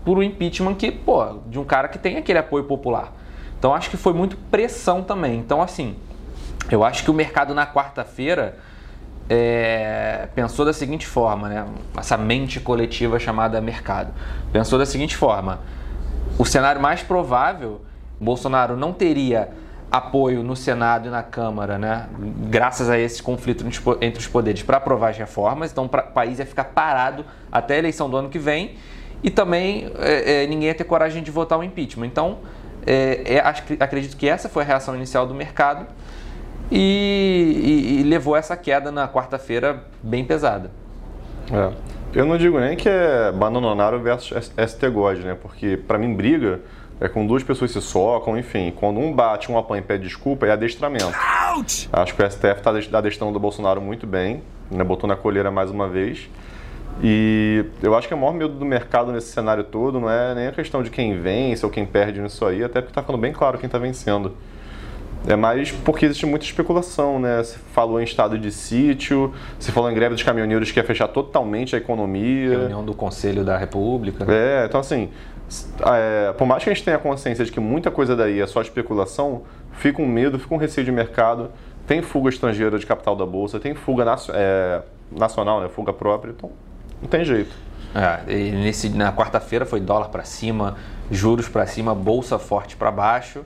por 0.05 0.19
um 0.19 0.23
impeachment 0.23 0.75
que, 0.75 0.91
pô, 0.91 1.39
de 1.47 1.61
um 1.61 1.65
cara 1.65 1.87
que 1.87 1.99
tem 1.99 2.17
aquele 2.17 2.41
apoio 2.41 2.65
popular. 2.65 3.13
Então 3.57 3.73
acho 3.73 3.89
que 3.89 3.97
foi 3.97 4.13
muito 4.13 4.37
pressão 4.51 5.03
também. 5.05 5.39
Então, 5.39 5.63
assim, 5.63 5.95
eu 6.69 6.83
acho 6.83 7.05
que 7.05 7.11
o 7.11 7.15
mercado 7.15 7.55
na 7.55 7.65
quarta-feira 7.65 8.59
é, 9.31 10.29
pensou 10.35 10.65
da 10.65 10.73
seguinte 10.73 11.07
forma, 11.07 11.49
né? 11.49 11.67
Essa 11.97 12.17
mente 12.17 12.59
coletiva 12.59 13.21
chamada 13.21 13.61
mercado. 13.61 14.13
Pensou 14.53 14.77
da 14.77 14.85
seguinte 14.85 15.17
forma: 15.17 15.61
o 16.37 16.45
cenário 16.45 16.81
mais 16.81 17.01
provável, 17.01 17.83
Bolsonaro 18.21 18.77
não 18.77 18.93
teria 18.93 19.51
apoio 19.93 20.43
no 20.43 20.57
Senado 20.57 21.09
e 21.09 21.11
na 21.11 21.23
Câmara, 21.23 21.77
né? 21.77 22.09
Graças 22.49 22.89
a 22.89 22.99
esse 22.99 23.23
conflito 23.23 23.63
entre 24.01 24.19
os 24.19 24.27
poderes 24.27 24.63
para 24.63 24.79
aprovar 24.79 25.11
as 25.11 25.19
reformas, 25.19 25.71
então 25.71 25.85
o 25.85 25.89
país 25.89 26.39
ia 26.39 26.47
ficar 26.47 26.65
parado 26.65 27.27
até 27.51 27.75
a 27.75 27.79
eleição 27.79 28.09
do 28.09 28.17
ano 28.17 28.31
que 28.31 28.39
vem 28.39 28.77
e 29.23 29.31
também 29.31 29.93
é, 29.99 30.45
é, 30.45 30.47
ninguém 30.47 30.69
ia 30.69 30.75
ter 30.75 30.85
coragem 30.85 31.23
de 31.23 31.31
votar 31.31 31.59
o 31.59 31.63
impeachment. 31.63 32.07
Então, 32.07 32.39
é, 32.87 33.35
é 33.35 33.39
acredito 33.79 34.17
que 34.17 34.27
essa 34.27 34.49
foi 34.49 34.63
a 34.63 34.67
reação 34.67 34.97
inicial 34.97 35.27
do 35.27 35.35
mercado 35.35 35.87
e, 36.71 37.99
e, 37.99 38.01
e 38.01 38.03
levou 38.03 38.35
essa 38.35 38.57
queda 38.57 38.91
na 38.91 39.07
quarta-feira 39.07 39.85
bem 40.03 40.25
pesada. 40.25 40.71
É. 41.53 41.93
Eu 42.15 42.27
não 42.27 42.37
digo 42.37 42.59
nem 42.61 42.77
que 42.77 42.89
é 42.89 43.31
Bananonaro 43.33 44.01
versus 44.01 44.51
ST 44.57 44.89
God, 44.91 45.19
né? 45.19 45.37
Porque 45.41 45.77
para 45.77 45.99
mim 45.99 46.15
briga 46.15 46.61
é 47.03 47.09
com 47.09 47.27
duas 47.27 47.43
pessoas 47.43 47.73
se 47.73 47.83
socam, 47.83 48.39
enfim. 48.39 48.73
Quando 48.77 49.01
um 49.01 49.13
bate, 49.13 49.51
um 49.51 49.59
apanha 49.59 49.81
e 49.81 49.85
pede 49.85 50.05
desculpa, 50.05 50.47
é 50.47 50.53
adestramento. 50.53 51.13
Ouch! 51.57 51.89
Acho 51.93 52.15
que 52.15 52.23
o 52.23 52.31
STF 52.31 52.59
está 52.59 52.99
adestrando 52.99 53.33
do 53.33 53.41
Bolsonaro 53.41 53.81
muito 53.81 54.07
bem, 54.07 54.41
né? 54.71 54.85
botou 54.85 55.09
na 55.09 55.17
colheira 55.17 55.51
mais 55.51 55.69
uma 55.69 55.89
vez. 55.89 56.31
E 57.03 57.65
eu 57.83 57.97
acho 57.97 58.07
que 58.07 58.15
o 58.15 58.17
maior 58.17 58.33
medo 58.33 58.55
do 58.55 58.65
mercado 58.65 59.11
nesse 59.11 59.33
cenário 59.33 59.65
todo 59.65 59.99
não 59.99 60.09
é 60.09 60.33
nem 60.33 60.47
a 60.47 60.53
questão 60.53 60.81
de 60.81 60.91
quem 60.91 61.21
vence 61.21 61.67
ou 61.67 61.73
quem 61.73 61.85
perde 61.85 62.21
nisso 62.21 62.45
aí, 62.47 62.63
até 62.63 62.81
porque 62.81 62.93
está 62.93 63.01
ficando 63.01 63.19
bem 63.19 63.33
claro 63.33 63.59
quem 63.59 63.67
está 63.67 63.79
vencendo. 63.79 64.37
É 65.27 65.37
mais 65.37 65.71
porque 65.71 66.05
existe 66.05 66.27
muita 66.27 66.45
especulação, 66.45 67.19
né? 67.19 67.43
Se 67.45 67.57
falou 67.73 68.01
em 68.01 68.05
estado 68.05 68.39
de 68.39 68.51
sítio, 68.51 69.33
se 69.59 69.71
falou 69.71 69.91
em 69.91 69.95
greve 69.95 70.15
dos 70.15 70.23
caminhoneiros 70.23 70.71
que 70.71 70.79
ia 70.79 70.85
fechar 70.85 71.09
totalmente 71.09 71.75
a 71.75 71.79
economia. 71.79 72.59
Reunião 72.59 72.85
do 72.85 72.95
Conselho 72.95 73.45
da 73.45 73.57
República. 73.57 74.25
É, 74.29 74.67
então 74.67 74.81
assim, 74.81 75.11
é, 75.85 76.33
por 76.33 76.47
mais 76.47 76.63
que 76.63 76.71
a 76.71 76.75
gente 76.75 76.85
tenha 76.85 76.99
consciência 76.99 77.45
de 77.45 77.53
que 77.53 77.61
muita 77.61 77.91
coisa 77.91 78.17
daí 78.17 78.41
é 78.41 78.47
só 78.47 78.61
especulação, 78.61 79.43
fica 79.73 80.01
um 80.01 80.07
medo, 80.07 80.39
fica 80.39 80.55
um 80.55 80.59
receio 80.59 80.85
de 80.85 80.93
mercado, 80.93 81.51
tem 81.87 82.03
fuga 82.03 82.29
estrangeira 82.29 82.79
de 82.79 82.87
capital 82.87 83.17
da 83.17 83.27
Bolsa, 83.27 83.59
tem 83.59 83.75
fuga 83.75 84.05
é, 84.33 84.83
nacional, 85.11 85.61
né? 85.61 85.69
Fuga 85.69 85.93
própria, 85.93 86.31
então 86.31 86.51
não 87.01 87.09
tem 87.09 87.25
jeito. 87.25 87.55
É, 87.95 88.33
nesse, 88.53 88.89
na 88.89 89.13
quarta-feira 89.13 89.67
foi 89.67 89.81
dólar 89.81 90.09
para 90.09 90.25
cima, 90.25 90.77
juros 91.11 91.49
para 91.49 91.67
cima, 91.67 91.95
bolsa 91.95 92.39
forte 92.39 92.77
para 92.77 92.91
baixo. 92.91 93.45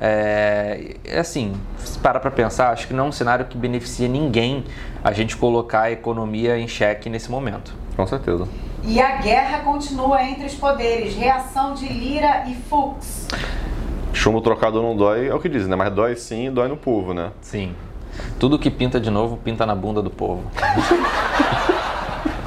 É, 0.00 0.96
assim, 1.18 1.52
se 1.78 1.98
parar 1.98 2.20
para 2.20 2.30
pensar, 2.30 2.70
acho 2.70 2.86
que 2.86 2.94
não 2.94 3.06
é 3.06 3.08
um 3.08 3.12
cenário 3.12 3.44
que 3.46 3.58
beneficia 3.58 4.08
ninguém 4.08 4.64
a 5.02 5.12
gente 5.12 5.36
colocar 5.36 5.82
a 5.82 5.90
economia 5.90 6.58
em 6.58 6.68
xeque 6.68 7.10
nesse 7.10 7.30
momento. 7.30 7.74
Com 8.00 8.06
certeza. 8.06 8.48
E 8.82 8.98
a 8.98 9.16
guerra 9.18 9.58
continua 9.58 10.22
entre 10.22 10.46
os 10.46 10.54
poderes. 10.54 11.14
Reação 11.14 11.74
de 11.74 11.86
Lira 11.86 12.44
e 12.48 12.54
Fux. 12.54 13.28
Chumbo 14.14 14.40
trocado 14.40 14.80
não 14.80 14.96
dói, 14.96 15.28
é 15.28 15.34
o 15.34 15.38
que 15.38 15.50
dizem, 15.50 15.68
né? 15.68 15.76
Mas 15.76 15.92
dói 15.92 16.16
sim 16.16 16.46
e 16.46 16.50
dói 16.50 16.66
no 16.66 16.78
povo, 16.78 17.12
né? 17.12 17.30
Sim. 17.42 17.74
Tudo 18.38 18.58
que 18.58 18.70
pinta 18.70 18.98
de 18.98 19.10
novo, 19.10 19.36
pinta 19.36 19.66
na 19.66 19.74
bunda 19.74 20.00
do 20.00 20.08
povo. 20.08 20.42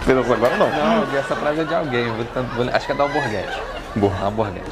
Fez 0.02 0.18
agora 0.18 0.58
não? 0.58 0.70
Não, 0.72 1.18
essa 1.20 1.36
frase 1.36 1.62
é 1.62 1.64
de 1.66 1.76
alguém. 1.76 2.08
vou 2.10 2.26
tentar- 2.26 2.42
vou- 2.56 2.68
acho 2.74 2.86
que 2.88 2.92
é 2.92 2.96
da 2.96 3.04
Alborguete. 3.04 3.62
Boa. 3.96 4.14
Da 4.16 4.26
Alborguete. 4.26 4.72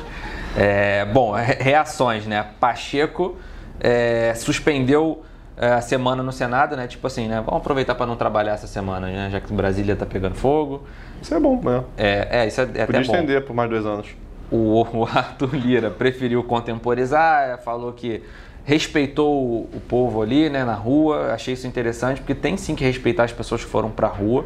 É, 0.57 1.05
bom, 1.05 1.31
re- 1.33 1.57
reações, 1.59 2.25
né? 2.25 2.43
Pacheco 2.59 3.35
é, 3.79 4.33
suspendeu 4.35 5.21
a 5.67 5.81
semana 5.81 6.23
no 6.23 6.31
Senado, 6.31 6.75
né? 6.75 6.87
Tipo 6.87 7.05
assim, 7.07 7.27
né? 7.27 7.35
Vamos 7.45 7.61
aproveitar 7.61 7.93
para 7.95 8.05
não 8.07 8.15
trabalhar 8.15 8.53
essa 8.53 8.67
semana, 8.67 9.07
né? 9.07 9.29
Já 9.31 9.39
que 9.39 9.53
Brasília 9.53 9.95
tá 9.95 10.05
pegando 10.05 10.35
fogo. 10.35 10.83
Isso 11.21 11.33
é 11.35 11.39
bom, 11.39 11.61
né? 11.63 11.83
É, 11.97 12.27
é 12.41 12.47
isso 12.47 12.61
é, 12.61 12.63
é 12.63 12.67
Podia 12.67 12.83
até 12.83 12.93
bom. 12.93 13.01
estender 13.01 13.45
por 13.45 13.55
mais 13.55 13.69
dois 13.69 13.85
anos. 13.85 14.07
O, 14.51 14.81
o 14.81 15.05
Arthur 15.05 15.55
Lira 15.55 15.91
preferiu 15.91 16.43
contemporizar, 16.43 17.59
falou 17.63 17.93
que 17.93 18.23
respeitou 18.65 19.33
o, 19.33 19.69
o 19.73 19.79
povo 19.87 20.21
ali, 20.21 20.49
né, 20.49 20.63
na 20.65 20.73
rua. 20.73 21.31
Achei 21.33 21.53
isso 21.53 21.67
interessante, 21.67 22.21
porque 22.21 22.35
tem 22.35 22.57
sim 22.57 22.75
que 22.75 22.83
respeitar 22.83 23.23
as 23.25 23.31
pessoas 23.31 23.63
que 23.63 23.69
foram 23.69 23.89
para 23.91 24.07
a 24.07 24.11
rua. 24.11 24.45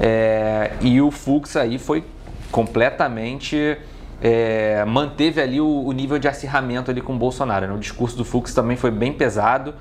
É, 0.00 0.72
e 0.80 1.00
o 1.00 1.10
Fux 1.10 1.56
aí 1.56 1.78
foi 1.78 2.04
completamente. 2.52 3.76
é, 4.22 4.84
manteve 4.84 5.40
ali 5.40 5.60
o, 5.60 5.84
o 5.84 5.92
nível 5.92 6.18
de 6.18 6.28
acirramento 6.28 6.90
ali 6.90 7.00
com 7.00 7.14
o 7.14 7.18
Bolsonaro. 7.18 7.66
né? 7.66 7.72
O 7.74 7.78
discurso 7.78 8.16
do 8.16 8.24
Fux 8.24 8.54
também 8.54 8.76
foi 8.76 8.90
bem 8.90 9.12
pesado. 9.12 9.74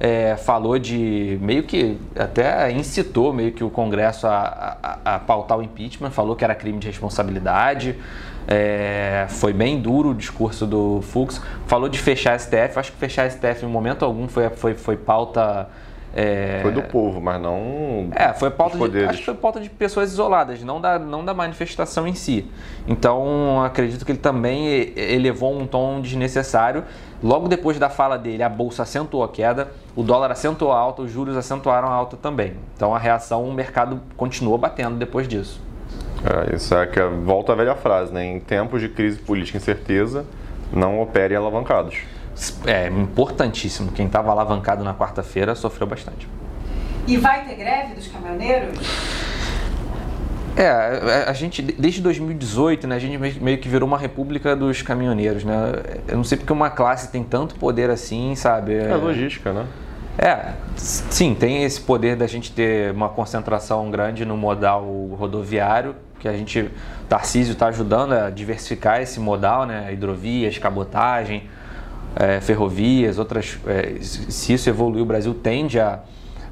É, 0.00 0.34
falou 0.36 0.78
de 0.78 1.38
meio 1.42 1.62
que 1.62 1.98
até 2.18 2.72
incitou 2.72 3.32
meio 3.32 3.52
que 3.52 3.62
o 3.62 3.68
Congresso 3.70 4.26
a, 4.26 4.78
a- 4.82 5.14
a 5.16 5.18
pautar 5.18 5.58
o 5.58 5.62
impeachment, 5.62 6.10
falou 6.10 6.34
que 6.34 6.42
era 6.42 6.54
crime 6.54 6.78
de 6.78 6.86
responsabilidade. 6.86 7.94
é, 8.48 9.26
foi 9.28 9.52
bem 9.52 9.80
duro 9.80 10.08
o 10.10 10.14
discurso 10.14 10.66
do 10.66 11.00
Fux. 11.02 11.40
Falou 11.66 11.88
de 11.88 11.98
fechar 11.98 12.34
a 12.34 12.38
STF. 12.38 12.78
Acho 12.78 12.90
que 12.92 12.98
fechar 12.98 13.26
a 13.26 13.30
STF 13.30 13.64
em 13.64 13.68
momento 13.68 14.04
algum 14.04 14.26
foi, 14.26 14.48
foi, 14.50 14.74
foi 14.74 14.96
pauta. 14.96 15.68
É, 16.14 16.58
Foi 16.62 16.72
do 16.72 16.82
povo, 16.82 17.20
mas 17.20 17.40
não. 17.40 18.08
é, 18.12 18.32
foi 18.32 18.50
pauta 18.50 18.76
de, 18.88 19.04
acho 19.04 19.18
que 19.18 19.24
foi 19.24 19.34
pauta 19.34 19.60
de 19.60 19.70
pessoas 19.70 20.10
isoladas, 20.12 20.62
não 20.62 20.80
da, 20.80 20.98
não 20.98 21.24
da 21.24 21.32
manifestação 21.32 22.06
em 22.06 22.14
si. 22.14 22.50
Então, 22.88 23.62
acredito 23.62 24.04
que 24.04 24.10
ele 24.12 24.18
também 24.18 24.92
elevou 24.96 25.56
um 25.56 25.66
tom 25.66 26.00
desnecessário. 26.00 26.84
Logo 27.22 27.46
depois 27.48 27.78
da 27.78 27.88
fala 27.88 28.18
dele, 28.18 28.42
a 28.42 28.48
bolsa 28.48 28.82
acentuou 28.82 29.22
a 29.22 29.28
queda, 29.28 29.68
o 29.94 30.02
dólar 30.02 30.32
acentuou 30.32 30.72
a 30.72 30.78
alta, 30.78 31.02
os 31.02 31.12
juros 31.12 31.36
acentuaram 31.36 31.88
a 31.88 31.92
alta 31.92 32.16
também. 32.16 32.54
Então, 32.74 32.94
a 32.94 32.98
reação, 32.98 33.44
o 33.44 33.52
mercado 33.52 34.00
continuou 34.16 34.58
batendo 34.58 34.96
depois 34.96 35.28
disso. 35.28 35.60
É, 36.24 36.56
isso 36.56 36.74
é 36.74 36.86
que 36.86 36.98
é- 36.98 37.06
volta 37.08 37.52
à 37.52 37.54
velha 37.54 37.74
frase, 37.76 38.12
né? 38.12 38.24
Em 38.24 38.40
tempos 38.40 38.80
de 38.80 38.88
crise 38.88 39.18
política 39.18 39.58
e 39.58 39.60
incerteza, 39.60 40.24
não 40.72 41.00
operem 41.00 41.36
alavancados. 41.36 41.98
É 42.66 42.88
importantíssimo. 42.88 43.92
Quem 43.92 44.06
estava 44.06 44.30
alavancado 44.30 44.82
na 44.84 44.94
quarta-feira 44.94 45.54
sofreu 45.54 45.86
bastante. 45.86 46.26
E 47.06 47.16
vai 47.16 47.44
ter 47.44 47.54
greve 47.56 47.94
dos 47.94 48.06
caminhoneiros? 48.08 48.78
É, 50.56 50.68
a- 50.68 51.30
a 51.30 51.32
gente, 51.32 51.62
desde 51.62 52.00
2018, 52.02 52.86
né, 52.86 52.96
a 52.96 52.98
gente 52.98 53.16
meio- 53.40 53.58
que 53.58 53.68
virou 53.68 53.86
uma 53.86 53.96
república 53.98 54.54
dos 54.56 54.82
caminhoneiros, 54.82 55.44
né? 55.44 55.54
Eu 56.08 56.16
não 56.16 56.24
sei 56.24 56.36
porque 56.38 56.52
uma 56.52 56.68
classe 56.70 57.10
tem 57.10 57.22
tanto 57.22 57.54
poder 57.54 57.88
assim, 57.88 58.34
sabe? 58.34 58.74
É 58.74 58.94
logística, 58.94 59.52
né? 59.52 59.64
É, 60.18 60.52
sim, 60.76 61.34
tem 61.34 61.62
esse 61.62 61.80
poder 61.80 62.16
da 62.16 62.26
gente 62.26 62.52
ter 62.52 62.92
uma 62.92 63.08
concentração 63.08 63.90
grande 63.90 64.24
no 64.24 64.36
modal 64.36 64.84
rodoviário, 65.18 65.94
que 66.18 66.28
a 66.28 66.32
gente, 66.32 66.68
Tarcísio 67.08 67.52
está 67.52 67.68
ajudando 67.68 68.12
a 68.12 68.28
diversificar 68.28 69.00
esse 69.00 69.18
modal, 69.18 69.64
né? 69.64 69.90
Hidrovias, 69.92 70.58
cabotagem, 70.58 71.44
é, 72.16 72.40
ferrovias, 72.40 73.18
outras. 73.18 73.58
é, 73.66 73.96
se 74.00 74.52
isso 74.52 74.68
evoluir, 74.68 75.02
o 75.02 75.06
Brasil 75.06 75.32
tende 75.34 75.78
a, 75.78 76.00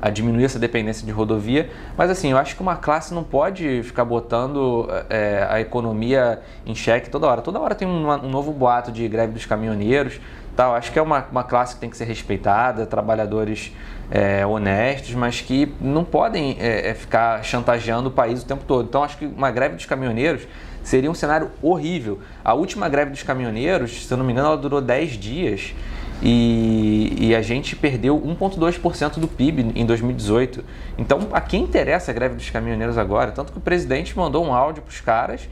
a 0.01 0.11
diminuir 0.11 0.45
essa 0.45 0.59
dependência 0.59 1.05
de 1.05 1.13
rodovia. 1.13 1.71
Mas 1.97 2.11
assim, 2.11 2.31
eu 2.31 2.39
acho 2.39 2.55
que 2.55 2.63
uma 2.63 2.77
classe 2.77 3.13
não 3.13 3.25
pode 3.25 3.83
ficar 3.83 4.05
botando 4.05 4.89
é, 5.11 5.47
a 5.49 5.61
economia 5.61 6.41
em 6.65 6.75
xeque 6.75 7.11
toda 7.11 7.27
hora. 7.27 7.43
Toda 7.43 7.59
hora 7.59 7.75
tem 7.75 7.87
uma- 7.89 8.23
um 8.23 8.29
novo 8.31 8.53
boato 8.53 8.93
de 8.93 9.07
greve 9.09 9.33
dos 9.33 9.45
caminhoneiros. 9.47 10.21
Tal. 10.57 10.75
Acho 10.75 10.91
que 10.91 10.99
é 10.99 11.03
uma, 11.03 11.25
uma 11.31 11.45
classe 11.45 11.75
que 11.77 11.81
tem 11.81 11.89
que 11.89 11.97
ser 11.97 12.05
respeitada, 12.05 12.85
trabalhadores 12.85 13.73
é, 14.11 14.45
honestos, 14.45 15.15
mas 15.15 15.41
que 15.41 15.73
não 15.81 16.03
podem 16.05 16.57
é, 16.59 16.91
é, 16.91 16.95
ficar 16.95 17.45
chantageando 17.45 18.09
o 18.09 18.11
país 18.11 18.43
o 18.43 18.47
tempo 18.47 18.65
todo. 18.67 18.87
Então, 18.89 19.05
acho 19.05 19.17
que 19.19 19.27
uma 19.27 19.51
greve 19.53 19.77
dos 19.77 19.87
caminhoneiros 19.87 20.49
seria 20.89 21.11
um 21.11 21.15
cenário 21.15 21.51
horrível. 21.63 22.19
A 22.43 22.55
última 22.55 22.89
greve 22.89 23.11
dos 23.11 23.23
caminhoneiros, 23.23 24.07
se 24.07 24.13
eu 24.13 24.17
não 24.17 24.25
me 24.25 24.33
engano, 24.33 24.49
ela 24.49 24.57
durou 24.57 24.81
10 24.81 25.13
dias 25.13 25.75
e, 26.23 27.15
e 27.21 27.35
a 27.35 27.43
gente 27.43 27.77
perdeu 27.77 28.19
1,2% 28.19 29.19
do 29.19 29.29
PIB 29.29 29.73
em 29.75 29.85
2018. 29.85 30.65
Então, 30.97 31.29
a 31.33 31.41
quem 31.43 31.63
interessa 31.63 32.11
a 32.11 32.15
greve 32.15 32.37
dos 32.37 32.49
caminhoneiros 32.49 32.97
agora? 32.97 33.31
Tanto 33.33 33.53
que 33.53 33.59
o 33.59 33.61
presidente 33.61 34.17
mandou 34.17 34.45
um 34.45 34.53
áudio 34.53 34.83
para 34.83 34.91
os 34.91 35.01
caras 35.01 35.47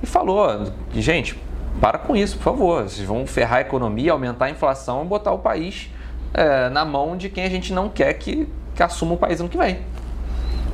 e 0.00 0.06
falou 0.06 0.72
gente, 0.94 1.36
para 1.80 1.98
com 1.98 2.14
isso, 2.14 2.36
por 2.36 2.44
favor. 2.44 2.84
Vocês 2.84 3.06
vão 3.06 3.26
ferrar 3.26 3.58
a 3.58 3.60
economia, 3.62 4.12
aumentar 4.12 4.46
a 4.46 4.50
inflação 4.50 5.04
e 5.04 5.06
botar 5.06 5.32
o 5.32 5.38
país 5.38 5.90
é, 6.32 6.68
na 6.70 6.84
mão 6.84 7.16
de 7.16 7.28
quem 7.28 7.44
a 7.44 7.50
gente 7.50 7.72
não 7.72 7.88
quer 7.88 8.14
que, 8.14 8.48
que 8.74 8.82
assuma 8.84 9.14
o 9.14 9.16
país 9.16 9.40
ano 9.40 9.48
que 9.48 9.58
vem. 9.58 9.80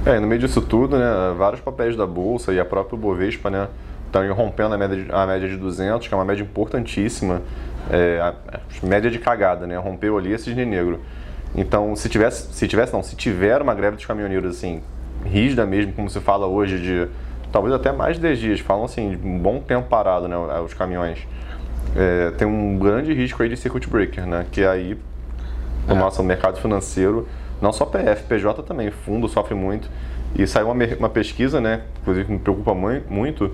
É, 0.04 0.18
no 0.18 0.26
meio 0.26 0.40
disso 0.40 0.60
tudo, 0.60 0.98
né, 0.98 1.34
vários 1.36 1.60
papéis 1.60 1.96
da 1.96 2.06
Bolsa 2.06 2.52
e 2.52 2.58
a 2.58 2.64
própria 2.64 2.98
Bovespa, 2.98 3.48
né, 3.48 3.68
estão 4.12 4.34
rompendo 4.34 4.74
a 4.74 4.78
média, 4.78 4.96
de, 5.04 5.10
a 5.10 5.26
média 5.26 5.48
de 5.48 5.56
200, 5.56 6.06
que 6.06 6.12
é 6.12 6.16
uma 6.16 6.24
média 6.24 6.42
importantíssima, 6.42 7.40
é, 7.90 8.20
a, 8.20 8.34
a 8.52 8.86
média 8.86 9.10
de 9.10 9.18
cagada, 9.18 9.66
né, 9.66 9.76
rompeu 9.78 10.18
ali 10.18 10.34
a 10.34 10.38
cisne 10.38 10.64
negro. 10.66 11.00
Então, 11.54 11.96
se 11.96 12.08
tivesse, 12.08 12.52
se 12.52 12.68
tivesse, 12.68 12.92
não, 12.92 13.02
se 13.02 13.16
tiver 13.16 13.60
uma 13.60 13.74
greve 13.74 13.96
dos 13.96 14.06
caminhoneiros, 14.06 14.56
assim, 14.56 14.82
rígida 15.24 15.66
mesmo, 15.66 15.92
como 15.92 16.08
se 16.08 16.20
fala 16.20 16.46
hoje, 16.46 16.78
de 16.78 17.08
talvez 17.50 17.74
até 17.74 17.92
mais 17.92 18.16
de 18.16 18.22
10 18.22 18.38
dias, 18.38 18.60
falam 18.60 18.84
assim, 18.84 19.16
de 19.16 19.26
um 19.26 19.38
bom 19.38 19.60
tempo 19.60 19.88
parado, 19.88 20.28
né, 20.28 20.36
os 20.64 20.74
caminhões, 20.74 21.18
é, 21.96 22.30
tem 22.32 22.46
um 22.46 22.78
grande 22.78 23.12
risco 23.12 23.42
aí 23.42 23.48
de 23.48 23.56
circuit 23.56 23.88
breaker, 23.88 24.26
né, 24.26 24.46
que 24.50 24.64
aí 24.64 24.96
o 25.88 25.94
nosso 25.94 26.22
mercado 26.22 26.58
financeiro, 26.60 27.26
não 27.60 27.72
só 27.72 27.84
PF, 27.84 28.24
PJ 28.24 28.62
também, 28.62 28.90
fundo 28.90 29.28
sofre 29.28 29.54
muito. 29.54 29.88
E 30.34 30.46
saiu 30.46 30.70
uma, 30.70 30.84
uma 30.98 31.08
pesquisa, 31.10 31.60
né, 31.60 31.82
inclusive 32.00 32.26
que 32.26 32.32
me 32.32 32.38
preocupa 32.38 32.72
mui- 32.72 33.02
muito, 33.10 33.50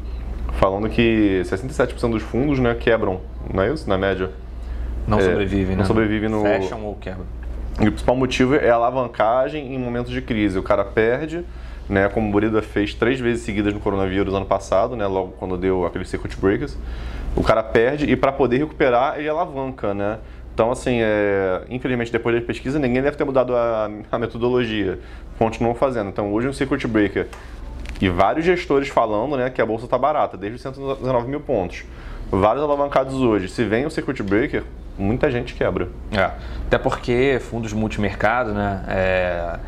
falando 0.59 0.89
que 0.91 1.41
67% 1.45 2.11
dos 2.11 2.23
fundos 2.23 2.59
né, 2.59 2.75
quebram, 2.75 3.21
não 3.53 3.63
é 3.63 3.73
isso? 3.73 3.89
Na 3.89 3.97
média. 3.97 4.31
Não 5.07 5.19
É, 5.19 5.23
sobrevive, 5.23 5.71
né? 5.71 5.77
não 5.79 5.85
sobrevive 5.87 6.29
no- 6.29 6.43
Fecham 6.43 6.85
ou 6.85 6.95
quebram. 6.97 7.25
E 7.81 7.87
o 7.89 7.93
principal 7.93 8.17
motivo 8.17 8.57
é 8.57 8.69
a 8.69 8.75
alavancagem 8.75 9.73
em 9.75 9.79
momentos 9.79 10.11
de 10.13 10.21
crise. 10.21 10.59
O 10.59 10.63
cara 10.63 10.85
perde, 10.85 11.45
né, 11.89 12.09
como 12.09 12.29
o 12.29 12.33
Burida 12.33 12.61
fez 12.61 12.93
três 12.93 13.19
vezes 13.21 13.45
seguidas 13.45 13.73
no 13.73 13.79
coronavírus 13.81 14.35
ano 14.35 14.45
passado, 14.45 14.97
né, 14.97 15.07
logo 15.07 15.33
quando 15.39 15.57
deu 15.57 15.87
aqueles 15.87 16.09
circuit 16.09 16.37
breakers. 16.39 16.77
O 17.37 17.43
cara 17.43 17.63
perde 17.63 18.05
e 18.11 18.17
para 18.17 18.33
poder 18.33 18.59
recuperar 18.59 19.19
ele 19.19 19.29
alavanca, 19.29 19.95
né? 19.95 20.19
Então, 20.53 20.73
assim, 20.73 20.99
é, 21.01 21.63
infelizmente, 21.71 22.11
depois 22.11 22.35
da 22.35 22.43
pesquisa, 22.43 22.81
ninguém 22.81 23.01
deve 23.01 23.17
ter 23.17 23.23
mudado 23.23 23.55
a, 23.55 23.89
a 24.11 24.19
metodologia. 24.19 24.99
Continuam 25.39 25.73
fazendo. 25.73 26.09
Então, 26.09 26.33
hoje, 26.33 26.49
um 26.49 26.53
circuit 26.53 26.85
breaker 26.89 27.29
e 28.01 28.09
vários 28.09 28.45
gestores 28.45 28.89
falando 28.89 29.37
né, 29.37 29.51
que 29.51 29.61
a 29.61 29.67
bolsa 29.67 29.85
está 29.85 29.99
barata, 29.99 30.37
desde 30.37 30.57
os 30.57 30.63
119 30.63 31.29
mil 31.29 31.41
pontos. 31.41 31.85
Vários 32.31 32.63
alavancados 32.63 33.15
hoje. 33.15 33.49
Se 33.49 33.65
vem 33.65 33.87
o 33.87 33.91
circuit 33.91 34.23
breaker, 34.23 34.65
muita 34.99 35.31
gente 35.31 35.55
quebra. 35.55 35.89
É, 36.13 36.31
até 36.67 36.79
porque 36.79 37.41
fundos 37.41 37.73
multimercado, 37.73 38.53
né? 38.53 38.85
é, 38.89 39.59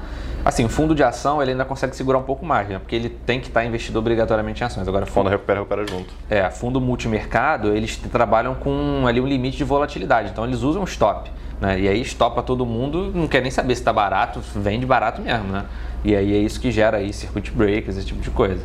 assim, 0.45 0.65
o 0.65 0.69
fundo 0.69 0.95
de 0.95 1.03
ação 1.03 1.41
ele 1.43 1.53
ainda 1.53 1.65
consegue 1.65 1.95
segurar 1.95 2.19
um 2.19 2.23
pouco 2.23 2.45
mais, 2.45 2.69
né? 2.69 2.79
Porque 2.79 2.95
ele 2.97 3.09
tem 3.09 3.41
que 3.41 3.49
estar 3.49 3.65
investido 3.65 3.99
obrigatoriamente 3.99 4.63
em 4.63 4.67
ações. 4.67 4.87
Agora, 4.89 5.05
Quando 5.07 5.13
fundo, 5.15 5.31
recupera, 5.31 5.59
recupera 5.61 5.87
junto. 5.87 6.13
é, 6.29 6.49
fundo 6.51 6.81
multimercado, 6.81 7.75
eles 7.75 7.97
trabalham 7.97 8.55
com 8.55 9.05
ali 9.07 9.21
um 9.21 9.27
limite 9.27 9.57
de 9.59 9.65
volatilidade. 9.65 10.31
Então, 10.31 10.45
eles 10.45 10.63
usam 10.63 10.83
stop. 10.85 11.31
Né? 11.61 11.81
E 11.81 11.89
aí, 11.89 12.01
estopa 12.01 12.43
todo 12.43 12.65
mundo, 12.65 13.13
não 13.15 13.29
quer 13.29 13.43
nem 13.43 13.51
saber 13.51 13.75
se 13.75 13.83
está 13.83 13.93
barato, 13.93 14.41
vende 14.55 14.87
barato 14.87 15.21
mesmo, 15.21 15.45
né? 15.53 15.67
E 16.03 16.17
aí 16.17 16.35
é 16.35 16.39
isso 16.39 16.59
que 16.59 16.71
gera 16.71 16.97
aí 16.97 17.13
circuit 17.13 17.51
breakers, 17.51 17.99
esse 17.99 18.07
tipo 18.07 18.21
de 18.23 18.31
coisa. 18.31 18.63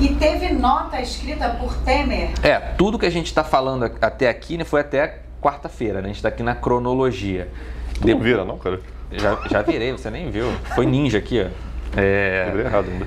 E 0.00 0.08
teve 0.14 0.54
nota 0.54 0.98
escrita 1.00 1.50
por 1.50 1.74
Temer. 1.78 2.30
É, 2.42 2.58
tudo 2.58 2.98
que 2.98 3.04
a 3.04 3.10
gente 3.10 3.26
está 3.26 3.44
falando 3.44 3.84
até 4.00 4.28
aqui 4.30 4.56
né, 4.56 4.64
foi 4.64 4.80
até 4.80 5.18
quarta-feira, 5.42 5.94
né? 6.00 6.04
A 6.04 6.06
gente 6.06 6.16
está 6.16 6.28
aqui 6.30 6.42
na 6.42 6.54
cronologia. 6.54 7.48
Tu 8.00 8.06
De- 8.06 8.14
não 8.14 8.20
vira, 8.20 8.44
não, 8.46 8.56
cara? 8.56 8.80
Já, 9.12 9.38
já 9.50 9.62
virei, 9.62 9.92
você 9.92 10.10
nem 10.10 10.30
viu. 10.30 10.50
Foi 10.74 10.84
ninja 10.86 11.18
aqui, 11.18 11.40
ó. 11.44 11.98
É, 11.98 12.50
Eu 12.52 12.60
errado 12.60 12.86
ainda. 12.90 13.06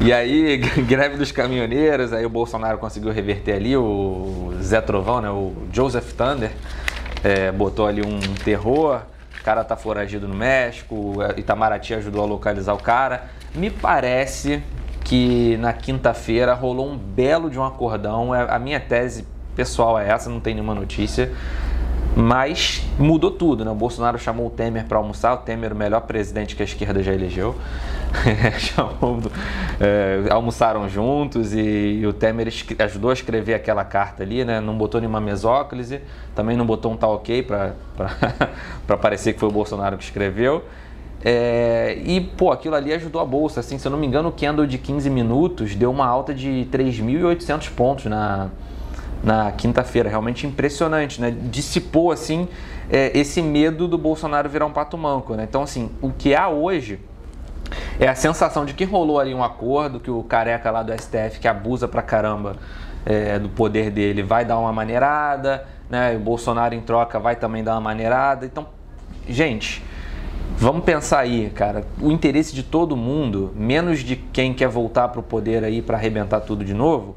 E 0.00 0.12
aí, 0.12 0.56
greve 0.88 1.16
dos 1.16 1.30
caminhoneiros, 1.30 2.12
aí 2.12 2.24
o 2.24 2.30
Bolsonaro 2.30 2.78
conseguiu 2.78 3.12
reverter 3.12 3.56
ali, 3.56 3.76
o 3.76 4.54
Zé 4.62 4.80
Trovão, 4.80 5.20
né, 5.20 5.28
o 5.28 5.52
Joseph 5.72 6.12
Thunder, 6.12 6.50
é, 7.22 7.52
botou 7.52 7.86
ali 7.86 8.00
um 8.00 8.18
terror, 8.42 9.02
o 9.38 9.44
cara 9.44 9.62
tá 9.62 9.76
foragido 9.76 10.26
no 10.26 10.34
México, 10.34 11.16
Itamaraty 11.36 11.94
ajudou 11.94 12.22
a 12.22 12.26
localizar 12.26 12.72
o 12.72 12.78
cara. 12.78 13.24
Me 13.54 13.68
parece 13.68 14.62
que 15.04 15.56
na 15.58 15.72
quinta-feira 15.72 16.54
rolou 16.54 16.88
um 16.88 16.96
belo 16.96 17.50
de 17.50 17.58
um 17.58 17.64
acordão, 17.64 18.34
é, 18.34 18.46
a 18.48 18.58
minha 18.58 18.80
tese 18.80 19.26
pessoal 19.54 19.98
é 19.98 20.08
essa, 20.08 20.30
não 20.30 20.40
tem 20.40 20.54
nenhuma 20.54 20.74
notícia, 20.74 21.30
mas 22.16 22.84
mudou 22.98 23.30
tudo, 23.30 23.64
né? 23.64 23.70
O 23.70 23.74
Bolsonaro 23.74 24.18
chamou 24.18 24.48
o 24.48 24.50
Temer 24.50 24.84
para 24.86 24.98
almoçar, 24.98 25.34
o 25.34 25.38
Temer 25.38 25.72
o 25.72 25.76
melhor 25.76 26.00
presidente 26.02 26.56
que 26.56 26.62
a 26.62 26.64
esquerda 26.64 27.02
já 27.02 27.12
elegeu. 27.12 27.54
chamou, 28.58 29.20
é, 29.78 30.24
almoçaram 30.30 30.88
juntos 30.88 31.54
e, 31.54 31.60
e, 32.00 32.06
o 32.06 32.12
Temer 32.12 32.52
ajudou 32.80 33.10
a 33.10 33.12
escrever 33.12 33.54
aquela 33.54 33.84
carta 33.84 34.22
ali, 34.22 34.44
né? 34.44 34.60
Não 34.60 34.76
botou 34.76 35.00
nenhuma 35.00 35.20
mesóclise, 35.20 36.00
também 36.34 36.56
não 36.56 36.66
botou 36.66 36.92
um 36.92 36.96
tal 36.96 37.14
ok 37.14 37.42
para 37.42 37.74
parecer 39.00 39.34
que 39.34 39.40
foi 39.40 39.48
o 39.48 39.52
Bolsonaro 39.52 39.96
que 39.96 40.04
escreveu. 40.04 40.64
É, 41.22 41.98
e, 42.04 42.20
pô, 42.20 42.50
aquilo 42.50 42.74
ali 42.74 42.92
ajudou 42.92 43.20
a 43.20 43.24
bolsa. 43.24 43.60
Assim, 43.60 43.78
se 43.78 43.86
eu 43.86 43.92
não 43.92 43.98
me 43.98 44.06
engano, 44.06 44.30
o 44.30 44.32
candle 44.32 44.66
de 44.66 44.78
15 44.78 45.08
minutos 45.10 45.74
deu 45.74 45.90
uma 45.90 46.06
alta 46.06 46.34
de 46.34 46.66
3.800 46.72 47.70
pontos 47.70 48.06
na, 48.06 48.48
na 49.22 49.52
quinta-feira. 49.52 50.08
Realmente 50.08 50.46
impressionante, 50.46 51.20
né? 51.20 51.30
Dissipou, 51.30 52.10
assim, 52.10 52.48
é, 52.90 53.16
esse 53.18 53.42
medo 53.42 53.86
do 53.86 53.98
Bolsonaro 53.98 54.48
virar 54.48 54.66
um 54.66 54.72
pato 54.72 54.96
manco, 54.96 55.34
né? 55.34 55.46
Então, 55.48 55.62
assim, 55.62 55.90
o 56.00 56.10
que 56.10 56.34
há 56.34 56.48
hoje 56.48 56.98
é 57.98 58.08
a 58.08 58.14
sensação 58.14 58.64
de 58.64 58.74
que 58.74 58.84
rolou 58.84 59.20
ali 59.20 59.34
um 59.34 59.44
acordo, 59.44 60.00
que 60.00 60.10
o 60.10 60.22
careca 60.22 60.70
lá 60.70 60.82
do 60.82 60.92
STF, 60.92 61.38
que 61.40 61.46
abusa 61.46 61.86
pra 61.86 62.02
caramba 62.02 62.56
é, 63.06 63.38
do 63.38 63.48
poder 63.48 63.90
dele, 63.90 64.22
vai 64.22 64.44
dar 64.44 64.58
uma 64.58 64.72
maneirada, 64.72 65.66
né? 65.88 66.16
O 66.16 66.20
Bolsonaro, 66.20 66.74
em 66.74 66.80
troca, 66.80 67.18
vai 67.18 67.36
também 67.36 67.62
dar 67.62 67.72
uma 67.72 67.80
maneirada. 67.80 68.46
Então, 68.46 68.66
gente... 69.28 69.82
Vamos 70.56 70.84
pensar 70.84 71.20
aí, 71.20 71.48
cara, 71.48 71.86
o 72.02 72.10
interesse 72.10 72.54
de 72.54 72.62
todo 72.62 72.94
mundo, 72.94 73.50
menos 73.54 74.00
de 74.00 74.16
quem 74.16 74.52
quer 74.52 74.68
voltar 74.68 75.08
para 75.08 75.20
o 75.20 75.22
poder 75.22 75.64
aí 75.64 75.80
para 75.80 75.96
arrebentar 75.96 76.40
tudo 76.40 76.64
de 76.64 76.74
novo, 76.74 77.16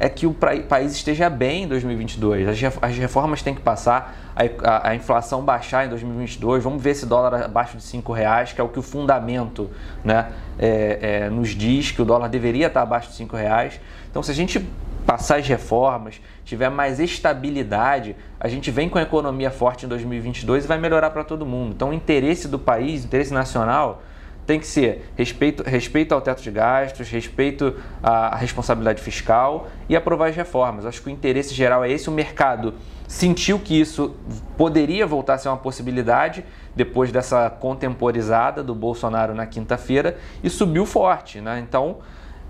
é 0.00 0.08
que 0.08 0.26
o 0.26 0.32
país 0.32 0.92
esteja 0.92 1.28
bem 1.28 1.64
em 1.64 1.68
2022. 1.68 2.48
As 2.80 2.96
reformas 2.96 3.42
têm 3.42 3.54
que 3.54 3.60
passar, 3.60 4.32
a, 4.34 4.94
inflação 4.94 5.44
baixar 5.44 5.84
em 5.84 5.90
2022. 5.90 6.64
Vamos 6.64 6.82
ver 6.82 6.92
esse 6.92 7.04
dólar 7.04 7.44
abaixo 7.44 7.76
de 7.76 7.82
cinco 7.82 8.10
reais, 8.10 8.50
que 8.50 8.62
é 8.62 8.64
o 8.64 8.68
que 8.68 8.78
o 8.78 8.82
fundamento 8.82 9.70
né, 10.02 10.32
é, 10.58 10.98
é, 11.02 11.30
nos 11.30 11.50
diz 11.50 11.90
que 11.90 12.00
o 12.00 12.04
dólar 12.06 12.28
deveria 12.28 12.68
estar 12.68 12.80
abaixo 12.80 13.10
de 13.10 13.14
cinco 13.14 13.36
reais. 13.36 13.78
Então, 14.10 14.22
se 14.22 14.30
a 14.30 14.34
gente 14.34 14.66
passar 15.04 15.36
as 15.36 15.46
reformas, 15.46 16.18
tiver 16.46 16.70
mais 16.70 16.98
estabilidade, 16.98 18.16
a 18.40 18.48
gente 18.48 18.70
vem 18.70 18.88
com 18.88 18.96
a 18.96 19.02
economia 19.02 19.50
forte 19.50 19.84
em 19.84 19.88
2022 19.90 20.64
e 20.64 20.66
vai 20.66 20.78
melhorar 20.78 21.10
para 21.10 21.24
todo 21.24 21.44
mundo. 21.44 21.74
Então, 21.74 21.90
o 21.90 21.92
interesse 21.92 22.48
do 22.48 22.58
país, 22.58 23.02
o 23.02 23.06
interesse 23.06 23.34
nacional 23.34 24.02
tem 24.50 24.58
que 24.58 24.66
ser 24.66 25.08
respeito, 25.14 25.62
respeito 25.62 26.12
ao 26.12 26.20
teto 26.20 26.42
de 26.42 26.50
gastos, 26.50 27.08
respeito 27.08 27.76
à 28.02 28.34
responsabilidade 28.34 29.00
fiscal 29.00 29.68
e 29.88 29.94
aprovar 29.94 30.28
as 30.28 30.34
reformas. 30.34 30.84
Acho 30.84 31.00
que 31.00 31.06
o 31.06 31.10
interesse 31.10 31.54
geral 31.54 31.84
é 31.84 31.92
esse. 31.92 32.08
O 32.08 32.12
mercado 32.12 32.74
sentiu 33.06 33.60
que 33.60 33.80
isso 33.80 34.16
poderia 34.58 35.06
voltar 35.06 35.34
a 35.34 35.38
ser 35.38 35.48
uma 35.50 35.56
possibilidade 35.56 36.44
depois 36.74 37.12
dessa 37.12 37.48
contemporizada 37.48 38.60
do 38.60 38.74
Bolsonaro 38.74 39.36
na 39.36 39.46
quinta-feira 39.46 40.18
e 40.42 40.50
subiu 40.50 40.84
forte. 40.84 41.40
Né? 41.40 41.60
Então, 41.60 41.98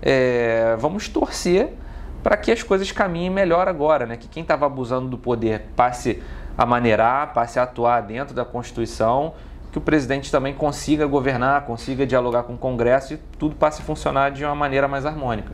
é, 0.01 0.75
vamos 0.79 1.07
torcer 1.07 1.69
para 2.23 2.35
que 2.35 2.51
as 2.51 2.63
coisas 2.63 2.91
caminhem 2.91 3.29
melhor 3.29 3.67
agora, 3.67 4.07
né? 4.07 4.17
que 4.17 4.27
quem 4.27 4.41
estava 4.41 4.65
abusando 4.65 5.07
do 5.07 5.19
poder 5.19 5.67
passe 5.75 6.19
a 6.57 6.65
maneirar, 6.65 7.31
passe 7.31 7.59
a 7.59 7.63
atuar 7.63 8.01
dentro 8.01 8.33
da 8.33 8.43
Constituição 8.43 9.35
que 9.71 9.77
o 9.77 9.81
presidente 9.81 10.29
também 10.29 10.53
consiga 10.53 11.05
governar, 11.05 11.65
consiga 11.65 12.05
dialogar 12.05 12.43
com 12.43 12.53
o 12.53 12.57
Congresso 12.57 13.13
e 13.13 13.17
tudo 13.39 13.55
passe 13.55 13.81
a 13.81 13.85
funcionar 13.85 14.31
de 14.31 14.43
uma 14.43 14.53
maneira 14.53 14.87
mais 14.87 15.05
harmônica. 15.05 15.53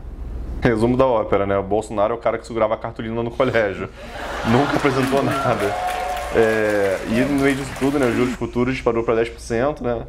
Resumo 0.60 0.96
da 0.96 1.06
ópera, 1.06 1.46
né? 1.46 1.56
O 1.56 1.62
Bolsonaro 1.62 2.12
é 2.14 2.16
o 2.16 2.18
cara 2.18 2.36
que 2.36 2.44
segurava 2.44 2.74
a 2.74 2.76
cartolina 2.76 3.22
no 3.22 3.30
colégio. 3.30 3.88
Nunca 4.50 4.76
apresentou 4.76 5.22
nada. 5.22 5.72
É, 6.34 6.98
e 7.08 7.20
no 7.20 7.40
meio 7.40 7.54
disso 7.54 7.72
tudo, 7.78 7.98
né, 7.98 8.06
os 8.06 8.16
juros 8.16 8.34
futuros 8.34 8.74
disparou 8.74 9.04
para 9.04 9.22
10%, 9.22 9.80
né? 9.82 10.04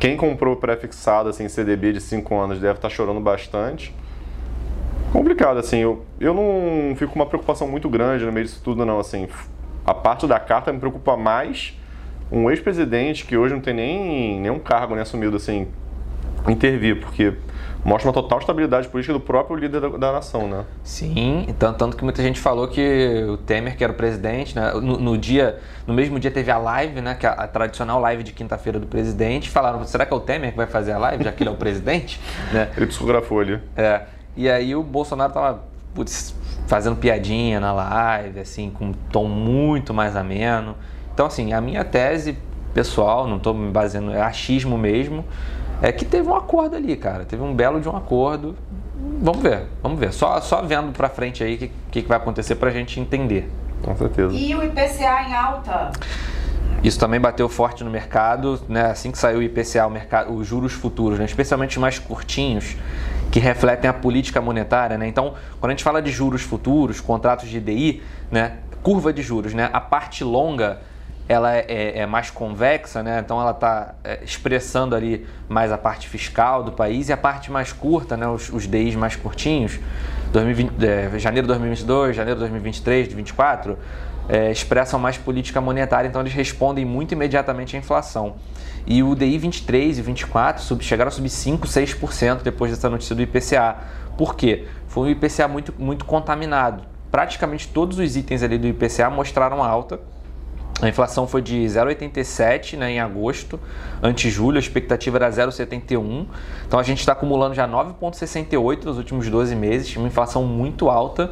Quem 0.00 0.16
comprou 0.16 0.56
pré-fixado, 0.56 1.28
assim, 1.28 1.48
CDB 1.48 1.92
de 1.92 2.00
5 2.00 2.34
anos 2.36 2.58
deve 2.58 2.74
estar 2.74 2.88
tá 2.88 2.94
chorando 2.94 3.20
bastante. 3.20 3.94
Complicado, 5.12 5.58
assim, 5.58 5.78
eu, 5.78 6.04
eu 6.18 6.34
não 6.34 6.96
fico 6.96 7.12
com 7.12 7.20
uma 7.20 7.26
preocupação 7.26 7.68
muito 7.68 7.88
grande 7.88 8.24
no 8.24 8.32
meio 8.32 8.44
disso 8.44 8.60
tudo, 8.62 8.84
não, 8.84 8.98
assim. 8.98 9.28
A 9.86 9.94
parte 9.94 10.26
da 10.26 10.40
carta 10.40 10.72
me 10.72 10.80
preocupa 10.80 11.16
mais 11.16 11.74
um 12.34 12.50
ex-presidente 12.50 13.24
que 13.24 13.36
hoje 13.36 13.54
não 13.54 13.60
tem 13.60 13.74
nem 13.74 14.40
nenhum 14.40 14.58
cargo 14.58 14.94
né, 14.94 15.02
assumido 15.02 15.36
assim, 15.36 15.68
intervir, 16.48 17.00
porque 17.00 17.34
mostra 17.84 18.08
uma 18.08 18.14
total 18.14 18.38
estabilidade 18.38 18.88
política 18.88 19.12
do 19.12 19.20
próprio 19.20 19.56
líder 19.56 19.80
da, 19.80 19.88
da 19.88 20.12
nação, 20.12 20.48
né? 20.48 20.64
Sim, 20.82 21.46
tanto, 21.58 21.78
tanto, 21.78 21.96
que 21.96 22.02
muita 22.02 22.22
gente 22.22 22.40
falou 22.40 22.66
que 22.66 23.24
o 23.28 23.36
Temer, 23.36 23.76
que 23.76 23.84
era 23.84 23.92
o 23.92 23.96
presidente, 23.96 24.56
né, 24.56 24.72
no, 24.72 24.98
no 24.98 25.18
dia, 25.18 25.60
no 25.86 25.94
mesmo 25.94 26.18
dia 26.18 26.30
teve 26.30 26.50
a 26.50 26.58
live, 26.58 27.00
né, 27.00 27.14
que 27.14 27.26
a, 27.26 27.32
a 27.32 27.46
tradicional 27.46 28.00
live 28.00 28.22
de 28.22 28.32
quinta-feira 28.32 28.80
do 28.80 28.86
presidente, 28.86 29.48
falaram, 29.48 29.84
será 29.84 30.04
que 30.04 30.12
é 30.12 30.16
o 30.16 30.20
Temer 30.20 30.50
que 30.50 30.56
vai 30.56 30.66
fazer 30.66 30.92
a 30.92 30.98
live, 30.98 31.22
já 31.22 31.30
que 31.30 31.42
ele 31.42 31.50
é 31.50 31.52
o 31.52 31.56
presidente? 31.56 32.20
né? 32.52 32.70
Ele 32.76 32.86
psicografou 32.86 33.40
ali. 33.40 33.60
É, 33.76 34.02
e 34.36 34.50
aí 34.50 34.74
o 34.74 34.82
Bolsonaro 34.82 35.32
tava 35.32 35.62
putz, 35.94 36.34
fazendo 36.66 36.96
piadinha 36.96 37.60
na 37.60 37.72
live, 37.72 38.40
assim, 38.40 38.70
com 38.70 38.86
um 38.86 38.92
tom 38.92 39.26
muito 39.26 39.94
mais 39.94 40.16
ameno. 40.16 40.74
Então, 41.14 41.26
assim, 41.26 41.52
a 41.52 41.60
minha 41.60 41.84
tese 41.84 42.36
pessoal, 42.74 43.28
não 43.28 43.36
estou 43.36 43.54
me 43.54 43.70
baseando, 43.70 44.12
é 44.12 44.20
achismo 44.20 44.76
mesmo, 44.76 45.24
é 45.80 45.92
que 45.92 46.04
teve 46.04 46.28
um 46.28 46.34
acordo 46.34 46.74
ali, 46.74 46.96
cara. 46.96 47.24
Teve 47.24 47.42
um 47.42 47.54
belo 47.54 47.80
de 47.80 47.88
um 47.88 47.96
acordo. 47.96 48.56
Vamos 49.20 49.42
ver, 49.42 49.66
vamos 49.82 49.98
ver. 49.98 50.12
Só, 50.12 50.40
só 50.40 50.60
vendo 50.62 50.92
para 50.92 51.08
frente 51.08 51.42
aí 51.44 51.54
o 51.54 51.58
que, 51.58 51.70
que, 51.90 52.08
vai 52.08 52.16
acontecer 52.16 52.56
para 52.56 52.68
a 52.70 52.72
gente 52.72 52.98
entender. 52.98 53.50
Com 53.82 53.96
certeza. 53.96 54.34
E 54.34 54.54
o 54.54 54.62
IPCA 54.64 55.28
em 55.28 55.34
alta? 55.34 55.92
Isso 56.82 56.98
também 56.98 57.20
bateu 57.20 57.48
forte 57.48 57.84
no 57.84 57.90
mercado, 57.90 58.60
né? 58.68 58.86
Assim 58.86 59.10
que 59.10 59.18
saiu 59.18 59.38
o 59.38 59.42
IPCA, 59.42 59.86
o 59.86 59.90
mercado, 59.90 60.34
os 60.34 60.46
juros 60.46 60.72
futuros, 60.72 61.18
né? 61.18 61.24
especialmente 61.24 61.76
os 61.76 61.80
mais 61.80 61.98
curtinhos, 61.98 62.76
que 63.30 63.38
refletem 63.38 63.88
a 63.88 63.92
política 63.92 64.40
monetária, 64.40 64.98
né? 64.98 65.06
Então, 65.06 65.34
quando 65.60 65.70
a 65.70 65.74
gente 65.74 65.84
fala 65.84 66.02
de 66.02 66.10
juros 66.10 66.42
futuros, 66.42 67.00
contratos 67.00 67.48
de 67.48 67.60
DI, 67.60 68.02
né? 68.30 68.58
Curva 68.82 69.12
de 69.12 69.22
juros, 69.22 69.54
né? 69.54 69.70
A 69.72 69.80
parte 69.80 70.24
longa 70.24 70.80
ela 71.28 71.54
é, 71.54 71.64
é, 71.68 71.98
é, 72.00 72.06
mais 72.06 72.30
convexa, 72.30 73.02
né? 73.02 73.20
então 73.24 73.40
ela 73.40 73.52
está 73.52 73.94
é, 74.04 74.20
expressando 74.22 74.94
ali 74.94 75.26
mais 75.48 75.72
a 75.72 75.78
parte 75.78 76.08
fiscal 76.08 76.62
do 76.62 76.72
país 76.72 77.08
e 77.08 77.12
a 77.12 77.16
parte 77.16 77.50
mais 77.50 77.72
curta, 77.72 78.16
né? 78.16 78.28
os, 78.28 78.50
os 78.50 78.66
DIs 78.68 78.94
mais 78.94 79.16
curtinhos, 79.16 79.78
2020, 80.32 80.84
é, 80.84 81.18
janeiro 81.18 81.46
de 81.46 81.48
2022, 81.48 82.14
janeiro 82.14 82.38
de 82.38 82.40
2023, 82.40 83.08
de 83.08 83.14
2024, 83.14 83.78
é, 84.28 84.50
expressam 84.50 85.00
mais 85.00 85.16
política 85.16 85.60
monetária, 85.60 86.08
então 86.08 86.20
eles 86.20 86.32
respondem 86.32 86.84
muito 86.84 87.12
imediatamente 87.12 87.74
à 87.74 87.78
inflação. 87.78 88.36
E 88.86 89.02
o 89.02 89.14
DI 89.14 89.38
23 89.38 89.98
e 89.98 90.02
24 90.02 90.62
sub, 90.62 90.84
chegaram 90.84 91.08
a 91.08 91.10
subir 91.10 91.30
5, 91.30 91.66
6% 91.66 92.42
depois 92.42 92.70
dessa 92.70 92.90
notícia 92.90 93.14
do 93.16 93.22
IPCA. 93.22 93.76
Por 94.16 94.34
quê? 94.34 94.66
Foi 94.88 95.08
um 95.08 95.10
IPCA 95.10 95.48
muito, 95.48 95.74
muito 95.78 96.04
contaminado. 96.04 96.82
Praticamente 97.10 97.68
todos 97.68 97.98
os 97.98 98.14
itens 98.14 98.42
ali 98.42 98.58
do 98.58 98.66
IPCA 98.66 99.08
mostraram 99.08 99.62
alta, 99.62 100.00
a 100.80 100.88
inflação 100.88 101.26
foi 101.26 101.40
de 101.40 101.56
0,87 101.64 102.76
né, 102.76 102.92
em 102.92 103.00
agosto, 103.00 103.60
ante 104.02 104.28
julho, 104.28 104.56
a 104.56 104.60
expectativa 104.60 105.16
era 105.18 105.30
0,71. 105.30 106.26
Então 106.66 106.78
a 106.78 106.82
gente 106.82 106.98
está 106.98 107.12
acumulando 107.12 107.54
já 107.54 107.66
9,68 107.68 108.84
nos 108.84 108.98
últimos 108.98 109.28
12 109.28 109.54
meses, 109.54 109.96
uma 109.96 110.08
inflação 110.08 110.44
muito 110.44 110.88
alta. 110.88 111.30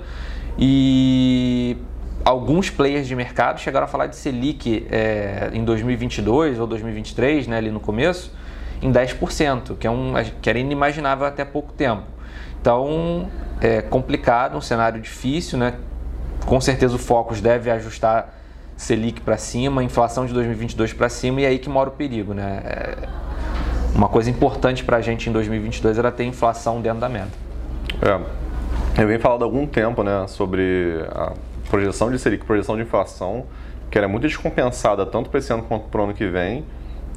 E 0.59 1.77
alguns 2.25 2.71
players 2.71 3.07
de 3.07 3.17
mercado 3.17 3.59
chegaram 3.59 3.85
a 3.85 3.89
falar 3.89 4.07
de 4.07 4.17
Selic 4.17 4.87
é, 4.91 5.51
em 5.53 5.65
2022 5.65 6.61
ou 6.61 6.67
2023, 6.67 7.49
né, 7.49 7.57
ali 7.59 7.71
no 7.71 7.81
começo, 7.81 8.33
em 8.81 8.93
10%, 8.93 9.77
que, 9.77 9.87
é 9.87 9.91
um, 9.91 10.15
que 10.41 10.49
era 10.49 10.59
inimaginável 10.59 11.27
até 11.27 11.45
pouco 11.45 11.73
tempo. 11.73 12.05
Então 12.61 13.29
é 13.61 13.83
complicado, 13.83 14.57
um 14.57 14.61
cenário 14.61 15.01
difícil, 15.01 15.59
né? 15.59 15.75
Com 16.47 16.61
certeza 16.61 16.95
o 16.95 16.99
Focus 16.99 17.41
deve 17.41 17.71
ajustar 17.71 18.42
Selic 18.77 19.21
para 19.21 19.37
cima, 19.37 19.83
inflação 19.83 20.27
de 20.27 20.33
2022 20.33 20.93
para 20.93 21.09
cima 21.09 21.41
e 21.41 21.45
é 21.45 21.49
aí 21.49 21.59
que 21.59 21.69
mora 21.69 21.89
o 21.89 21.93
perigo, 21.93 22.35
né? 22.35 22.63
É 22.65 23.09
uma 23.95 24.09
coisa 24.09 24.31
importante 24.31 24.85
para 24.85 24.97
a 24.97 25.01
gente 25.01 25.29
em 25.29 25.33
2022 25.33 25.99
era 25.99 26.11
ter 26.11 26.25
inflação 26.25 26.81
dentro 26.81 27.01
da 27.01 27.09
meta. 27.09 27.31
É, 28.01 29.03
eu 29.03 29.07
venho 29.07 29.21
falando 29.21 29.43
há 29.43 29.45
algum 29.45 29.67
tempo, 29.67 30.03
né, 30.03 30.27
sobre 30.29 31.05
a 31.11 31.33
projeção 31.69 32.11
de 32.11 32.19
Selic, 32.19 32.45
projeção 32.45 32.77
de 32.77 32.83
inflação, 32.83 33.45
que 33.91 33.99
era 33.99 34.09
muito 34.09 34.23
descompensada 34.23 35.05
tanto 35.05 35.31
para 35.31 35.39
esse 35.39 35.53
ano 35.53 35.63
quanto 35.63 35.89
para 35.89 36.01
o 36.01 36.05
ano 36.05 36.15
que 36.15 36.27
vem. 36.27 36.65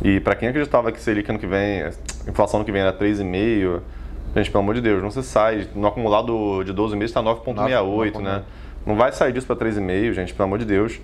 E 0.04 0.20
para 0.20 0.36
quem 0.36 0.50
acreditava 0.50 0.92
que 0.92 1.00
Selic 1.00 1.30
ano 1.30 1.40
que 1.40 1.48
vem, 1.48 1.84
inflação 2.28 2.60
ano 2.60 2.66
que 2.66 2.72
vem 2.72 2.82
era 2.82 2.92
3,5%, 2.92 3.80
Gente, 4.36 4.52
pelo 4.52 4.64
amor 4.64 4.76
de 4.76 4.82
Deus, 4.82 5.02
não 5.02 5.10
se 5.10 5.24
sai. 5.24 5.66
No 5.74 5.88
acumulado 5.88 6.62
de 6.66 6.74
12 6.74 6.94
meses 6.98 7.12
está 7.12 7.24
9,68, 7.24 8.20
né? 8.20 8.44
Não 8.86 8.98
vai 8.98 9.14
sair 9.14 9.32
disso 9.32 9.48
para 9.48 9.56
3,5, 9.56 10.12
gente, 10.12 10.34
pelo 10.34 10.46
amor 10.46 10.60
de 10.60 10.66
Deus. 10.66 11.00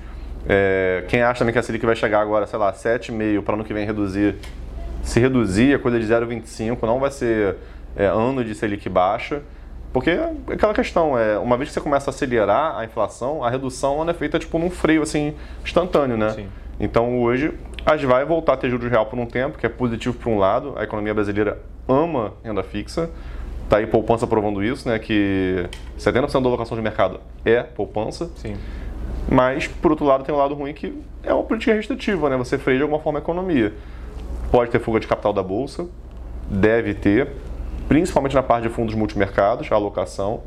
É, 0.47 1.03
quem 1.07 1.21
acha 1.21 1.39
também 1.39 1.53
que 1.53 1.59
a 1.59 1.63
Selic 1.63 1.85
vai 1.85 1.95
chegar 1.95 2.21
agora, 2.21 2.47
sei 2.47 2.57
lá, 2.57 2.73
7,5 2.73 3.41
para 3.43 3.53
ano 3.53 3.63
que 3.63 3.73
vem 3.73 3.85
reduzir, 3.85 4.35
se 5.03 5.19
reduzir, 5.19 5.73
é 5.73 5.77
coisa 5.77 5.99
de 5.99 6.05
0,25, 6.05 6.83
não 6.83 6.99
vai 6.99 7.11
ser 7.11 7.55
é, 7.95 8.05
ano 8.05 8.43
de 8.43 8.55
Selic 8.55 8.87
baixa. 8.89 9.41
Porque 9.93 10.09
é 10.09 10.31
aquela 10.47 10.73
questão, 10.73 11.17
é, 11.17 11.37
uma 11.37 11.57
vez 11.57 11.69
que 11.69 11.73
você 11.73 11.81
começa 11.81 12.09
a 12.09 12.13
acelerar 12.13 12.77
a 12.77 12.85
inflação, 12.85 13.43
a 13.43 13.49
redução 13.49 14.09
é 14.09 14.13
feita 14.13 14.39
tipo 14.39 14.57
num 14.57 14.69
freio 14.69 15.01
assim 15.01 15.33
instantâneo, 15.63 16.15
né? 16.15 16.29
Sim. 16.29 16.47
Então 16.79 17.21
hoje 17.21 17.53
a 17.85 17.97
gente 17.97 18.05
vai 18.05 18.23
voltar 18.23 18.53
a 18.53 18.57
ter 18.57 18.69
juros 18.69 18.89
real 18.89 19.05
por 19.07 19.19
um 19.19 19.25
tempo, 19.25 19.57
que 19.57 19.65
é 19.65 19.69
positivo 19.69 20.15
por 20.17 20.29
um 20.29 20.37
lado, 20.37 20.73
a 20.77 20.83
economia 20.83 21.13
brasileira 21.13 21.59
ama 21.89 22.33
renda 22.41 22.63
fixa, 22.63 23.09
tá 23.69 23.77
aí 23.77 23.87
poupança 23.87 24.25
provando 24.25 24.63
isso, 24.63 24.87
né? 24.87 24.97
Que 24.97 25.65
70% 25.99 26.41
da 26.41 26.47
alocação 26.47 26.77
de 26.77 26.83
mercado 26.83 27.19
é 27.43 27.61
poupança. 27.61 28.29
Sim. 28.35 28.55
Mas, 29.29 29.67
por 29.67 29.91
outro 29.91 30.05
lado, 30.05 30.23
tem 30.23 30.33
um 30.33 30.37
lado 30.37 30.53
ruim 30.53 30.73
que 30.73 30.93
é 31.23 31.33
uma 31.33 31.43
política 31.43 31.73
restritiva, 31.73 32.29
né? 32.29 32.37
Você 32.37 32.57
freia 32.57 32.77
de 32.77 32.83
alguma 32.83 33.01
forma 33.01 33.19
a 33.19 33.21
economia. 33.21 33.73
Pode 34.51 34.71
ter 34.71 34.79
fuga 34.79 34.99
de 34.99 35.07
capital 35.07 35.31
da 35.31 35.43
bolsa, 35.43 35.87
deve 36.49 36.93
ter, 36.93 37.29
principalmente 37.87 38.35
na 38.35 38.43
parte 38.43 38.67
de 38.67 38.69
fundos 38.73 38.93
multimercados, 38.95 39.71
a 39.71 39.75
alocação. 39.75 40.41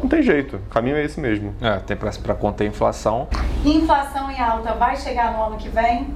Não 0.00 0.08
tem 0.08 0.22
jeito, 0.22 0.56
o 0.56 0.70
caminho 0.70 0.96
é 0.96 1.04
esse 1.04 1.20
mesmo. 1.20 1.54
É, 1.60 1.78
tem 1.78 1.96
para 1.96 2.34
conter 2.34 2.64
a 2.64 2.66
inflação. 2.66 3.28
Inflação 3.64 4.30
em 4.30 4.40
alta 4.40 4.74
vai 4.74 4.96
chegar 4.96 5.32
no 5.32 5.42
ano 5.42 5.56
que 5.56 5.68
vem? 5.68 6.08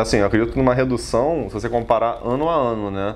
Assim, 0.00 0.16
eu 0.16 0.26
acredito 0.26 0.56
numa 0.56 0.74
redução, 0.74 1.46
se 1.48 1.54
você 1.54 1.68
comparar 1.68 2.18
ano 2.24 2.48
a 2.48 2.54
ano, 2.54 2.90
né? 2.90 3.14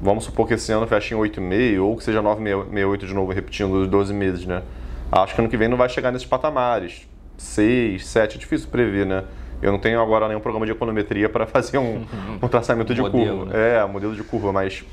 Vamos 0.00 0.24
supor 0.24 0.46
que 0.46 0.54
esse 0.54 0.70
ano 0.70 0.86
feche 0.86 1.12
em 1.12 1.18
8,5 1.18 1.82
ou 1.82 1.96
que 1.96 2.04
seja 2.04 2.22
9,68 2.22 2.98
de 3.06 3.14
novo, 3.14 3.32
repetindo 3.32 3.72
os 3.82 3.88
12 3.88 4.14
meses, 4.14 4.46
né? 4.46 4.62
Acho 5.10 5.34
que 5.34 5.40
ano 5.40 5.48
que 5.48 5.56
vem 5.56 5.68
não 5.68 5.76
vai 5.76 5.88
chegar 5.88 6.12
nesses 6.12 6.26
patamares. 6.26 7.08
6, 7.36 8.04
7, 8.04 8.36
é 8.36 8.38
difícil 8.38 8.68
prever, 8.68 9.06
né? 9.06 9.24
Eu 9.62 9.72
não 9.72 9.78
tenho 9.78 10.00
agora 10.00 10.28
nenhum 10.28 10.40
programa 10.40 10.66
de 10.66 10.72
econometria 10.72 11.28
para 11.28 11.46
fazer 11.48 11.78
um, 11.78 12.04
um 12.42 12.48
traçamento 12.48 12.94
de 12.94 13.00
modelo, 13.00 13.38
curva. 13.38 13.52
Né? 13.52 13.76
É, 13.76 13.86
modelo 13.86 14.14
de 14.14 14.22
curva, 14.22 14.52
mas 14.52 14.84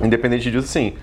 independente 0.00 0.50
disso, 0.50 0.68
sim. 0.68 0.94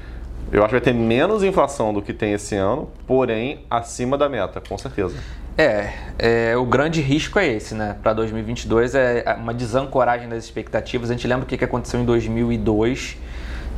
Eu 0.51 0.61
acho 0.61 0.69
que 0.69 0.79
vai 0.79 0.81
ter 0.81 0.93
menos 0.93 1.43
inflação 1.43 1.93
do 1.93 2.01
que 2.01 2.13
tem 2.13 2.33
esse 2.33 2.55
ano, 2.55 2.89
porém 3.05 3.65
acima 3.69 4.17
da 4.17 4.27
meta, 4.27 4.61
com 4.61 4.77
certeza. 4.77 5.15
É, 5.57 5.93
é 6.17 6.57
o 6.57 6.65
grande 6.65 7.01
risco 7.01 7.37
é 7.37 7.47
esse, 7.47 7.75
né? 7.75 7.97
Para 8.01 8.13
2022 8.13 8.95
é 8.95 9.35
uma 9.37 9.53
desancoragem 9.53 10.27
das 10.27 10.43
expectativas. 10.43 11.09
A 11.09 11.13
gente 11.13 11.27
lembra 11.27 11.43
o 11.43 11.47
que 11.47 11.63
aconteceu 11.63 11.99
em 11.99 12.05
2002, 12.05 13.17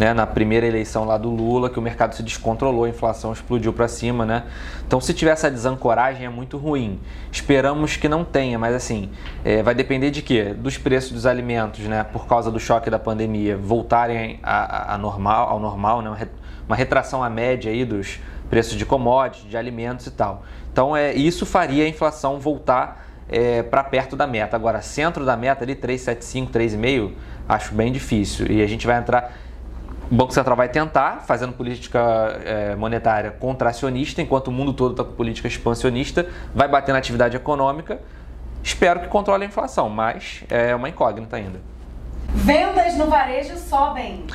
né? 0.01 0.15
Na 0.15 0.25
primeira 0.25 0.65
eleição 0.65 1.05
lá 1.05 1.15
do 1.15 1.29
Lula, 1.29 1.69
que 1.69 1.77
o 1.77 1.81
mercado 1.81 2.15
se 2.15 2.23
descontrolou, 2.23 2.85
a 2.85 2.89
inflação 2.89 3.31
explodiu 3.31 3.71
para 3.71 3.87
cima, 3.87 4.25
né? 4.25 4.45
Então, 4.87 4.99
se 4.99 5.13
tiver 5.13 5.29
essa 5.29 5.49
desancoragem 5.51 6.25
é 6.25 6.29
muito 6.29 6.57
ruim. 6.57 6.99
Esperamos 7.31 7.97
que 7.97 8.09
não 8.09 8.25
tenha, 8.25 8.57
mas 8.57 8.73
assim, 8.73 9.11
é, 9.45 9.61
vai 9.61 9.75
depender 9.75 10.09
de 10.09 10.23
quê? 10.23 10.55
Dos 10.55 10.75
preços 10.75 11.11
dos 11.11 11.27
alimentos, 11.27 11.81
né? 11.81 12.03
Por 12.03 12.25
causa 12.25 12.49
do 12.49 12.59
choque 12.59 12.89
da 12.89 12.97
pandemia, 12.97 13.55
voltarem 13.55 14.39
a, 14.41 14.95
a 14.95 14.97
normal, 14.97 15.49
ao 15.49 15.59
normal, 15.59 16.01
né? 16.01 16.27
uma 16.67 16.75
retração 16.75 17.23
à 17.23 17.29
média 17.29 17.71
aí 17.71 17.85
dos 17.85 18.19
preços 18.49 18.75
de 18.75 18.87
commodities, 18.87 19.47
de 19.47 19.55
alimentos 19.55 20.07
e 20.07 20.11
tal. 20.11 20.43
Então, 20.73 20.97
é, 20.97 21.13
isso 21.13 21.45
faria 21.45 21.85
a 21.85 21.87
inflação 21.87 22.39
voltar 22.39 23.07
é, 23.29 23.61
para 23.61 23.83
perto 23.83 24.15
da 24.15 24.25
meta. 24.25 24.55
Agora, 24.55 24.81
centro 24.81 25.23
da 25.23 25.37
meta 25.37 25.63
ali, 25.63 25.75
3,75, 25.75 26.49
3,5, 26.49 27.11
acho 27.47 27.75
bem 27.75 27.91
difícil. 27.91 28.47
E 28.51 28.63
a 28.63 28.67
gente 28.67 28.87
vai 28.87 28.97
entrar. 28.97 29.31
O 30.11 30.15
Banco 30.15 30.33
Central 30.33 30.57
vai 30.57 30.67
tentar, 30.67 31.23
fazendo 31.25 31.53
política 31.53 32.37
é, 32.43 32.75
monetária 32.75 33.31
contracionista, 33.31 34.21
enquanto 34.21 34.49
o 34.49 34.51
mundo 34.51 34.73
todo 34.73 34.91
está 34.91 35.05
com 35.05 35.13
política 35.13 35.47
expansionista, 35.47 36.27
vai 36.53 36.67
bater 36.67 36.91
na 36.91 36.97
atividade 36.97 37.37
econômica. 37.37 38.01
Espero 38.61 38.99
que 38.99 39.07
controle 39.07 39.45
a 39.45 39.47
inflação, 39.47 39.89
mas 39.89 40.43
é 40.49 40.75
uma 40.75 40.89
incógnita 40.89 41.37
ainda. 41.37 41.61
Vendas 42.27 42.97
no 42.97 43.05
varejo 43.05 43.55
sobem. 43.57 44.25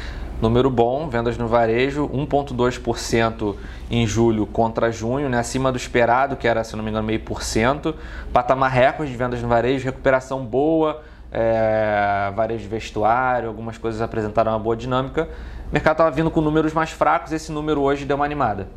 Número 0.41 0.71
bom, 0.71 1.11
vendas 1.11 1.37
no 1.37 1.47
varejo, 1.47 2.09
1,2% 2.09 3.55
em 3.91 4.07
julho 4.07 4.47
contra 4.47 4.91
junho, 4.91 5.29
né, 5.29 5.39
acima 5.39 5.71
do 5.71 5.77
esperado, 5.77 6.37
que 6.37 6.49
era, 6.49 6.65
se 6.65 6.75
não 6.75 6.83
me 6.83 6.89
engano, 6.89 7.07
meio 7.07 7.21
por 7.21 7.43
cento. 7.43 7.95
Patamar 8.33 8.71
recorde 8.71 9.12
de 9.12 9.19
vendas 9.19 9.43
no 9.43 9.49
varejo, 9.49 9.85
recuperação 9.85 10.43
boa, 10.43 11.03
é, 11.31 12.33
varejo 12.35 12.62
de 12.62 12.69
vestuário, 12.69 13.49
algumas 13.49 13.77
coisas 13.77 14.01
apresentaram 14.01 14.53
uma 14.53 14.59
boa 14.59 14.75
dinâmica. 14.75 15.29
O 15.68 15.72
mercado 15.72 15.94
estava 15.94 16.11
vindo 16.12 16.31
com 16.31 16.40
números 16.40 16.72
mais 16.72 16.90
fracos, 16.90 17.33
esse 17.33 17.50
número 17.50 17.81
hoje 17.81 18.05
deu 18.05 18.16
uma 18.16 18.24
animada. 18.24 18.68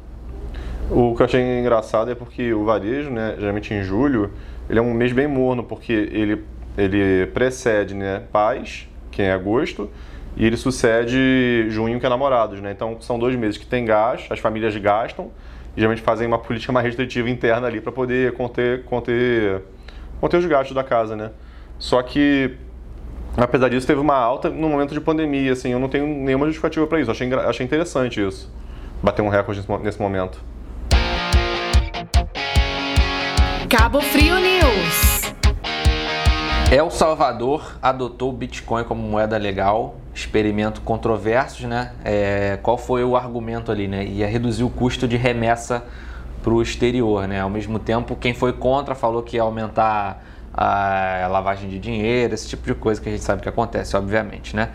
O 0.89 1.15
que 1.15 1.21
eu 1.21 1.25
achei 1.25 1.59
engraçado 1.59 2.09
é 2.09 2.15
porque 2.15 2.51
o 2.51 2.65
varejo, 2.65 3.11
né, 3.11 3.35
geralmente 3.37 3.71
em 3.71 3.83
julho, 3.83 4.31
ele 4.67 4.79
é 4.79 4.81
um 4.81 4.91
mês 4.91 5.11
bem 5.11 5.27
morno, 5.27 5.63
porque 5.63 5.93
ele, 5.93 6.43
ele 6.75 7.27
precede 7.27 7.93
né, 7.93 8.23
paz, 8.31 8.89
que 9.11 9.21
é 9.21 9.31
agosto, 9.31 9.87
e 10.35 10.43
ele 10.43 10.57
sucede 10.57 11.69
junho, 11.69 11.99
que 11.99 12.05
é 12.07 12.09
namorados, 12.09 12.59
né? 12.59 12.71
Então 12.71 12.97
são 13.01 13.19
dois 13.19 13.35
meses 13.35 13.57
que 13.57 13.67
tem 13.67 13.85
gasto, 13.85 14.31
as 14.31 14.39
famílias 14.39 14.75
gastam 14.77 15.29
e 15.75 15.79
geralmente 15.79 16.01
fazem 16.01 16.25
uma 16.25 16.39
política 16.39 16.71
mais 16.71 16.85
restritiva 16.85 17.29
interna 17.29 17.67
ali 17.67 17.81
para 17.81 17.91
poder 17.91 18.33
conter, 18.33 18.83
conter, 18.85 19.61
conter 20.19 20.37
os 20.37 20.45
gastos 20.45 20.73
da 20.73 20.83
casa, 20.83 21.15
né? 21.15 21.31
Só 21.77 22.01
que 22.01 22.55
apesar 23.43 23.69
disso 23.69 23.87
teve 23.87 23.99
uma 23.99 24.15
alta 24.15 24.49
no 24.49 24.69
momento 24.69 24.93
de 24.93 25.01
pandemia, 25.01 25.53
assim, 25.53 25.69
eu 25.69 25.79
não 25.79 25.89
tenho 25.89 26.05
nenhuma 26.05 26.45
justificativa 26.45 26.85
para 26.87 26.99
isso. 26.99 27.11
Achei, 27.11 27.33
achei 27.33 27.65
interessante 27.65 28.25
isso, 28.25 28.51
bater 29.01 29.21
um 29.21 29.29
recorde 29.29 29.63
nesse 29.81 29.99
momento. 30.01 30.39
Cabo 33.69 34.01
Frio 34.01 34.35
News. 34.39 35.33
El 36.71 36.91
Salvador 36.91 37.77
adotou 37.81 38.29
o 38.29 38.33
Bitcoin 38.33 38.83
como 38.83 39.01
moeda 39.01 39.37
legal 39.37 39.95
experimento 40.13 40.81
controversos, 40.81 41.65
né? 41.65 41.93
É, 42.03 42.59
qual 42.61 42.77
foi 42.77 43.03
o 43.03 43.15
argumento 43.15 43.71
ali, 43.71 43.87
né? 43.87 44.05
Ia 44.05 44.27
reduzir 44.27 44.63
o 44.63 44.69
custo 44.69 45.07
de 45.07 45.17
remessa 45.17 45.83
para 46.43 46.53
o 46.53 46.61
exterior, 46.61 47.27
né? 47.27 47.41
Ao 47.41 47.49
mesmo 47.49 47.79
tempo, 47.79 48.15
quem 48.15 48.33
foi 48.33 48.53
contra 48.53 48.95
falou 48.95 49.23
que 49.23 49.37
ia 49.37 49.41
aumentar 49.41 50.23
a 50.61 51.27
lavagem 51.27 51.69
de 51.69 51.79
dinheiro, 51.79 52.33
esse 52.33 52.49
tipo 52.49 52.65
de 52.65 52.75
coisa 52.75 52.99
que 52.99 53.07
a 53.07 53.11
gente 53.13 53.23
sabe 53.23 53.41
que 53.41 53.47
acontece, 53.47 53.95
obviamente, 53.95 54.53
né? 54.53 54.71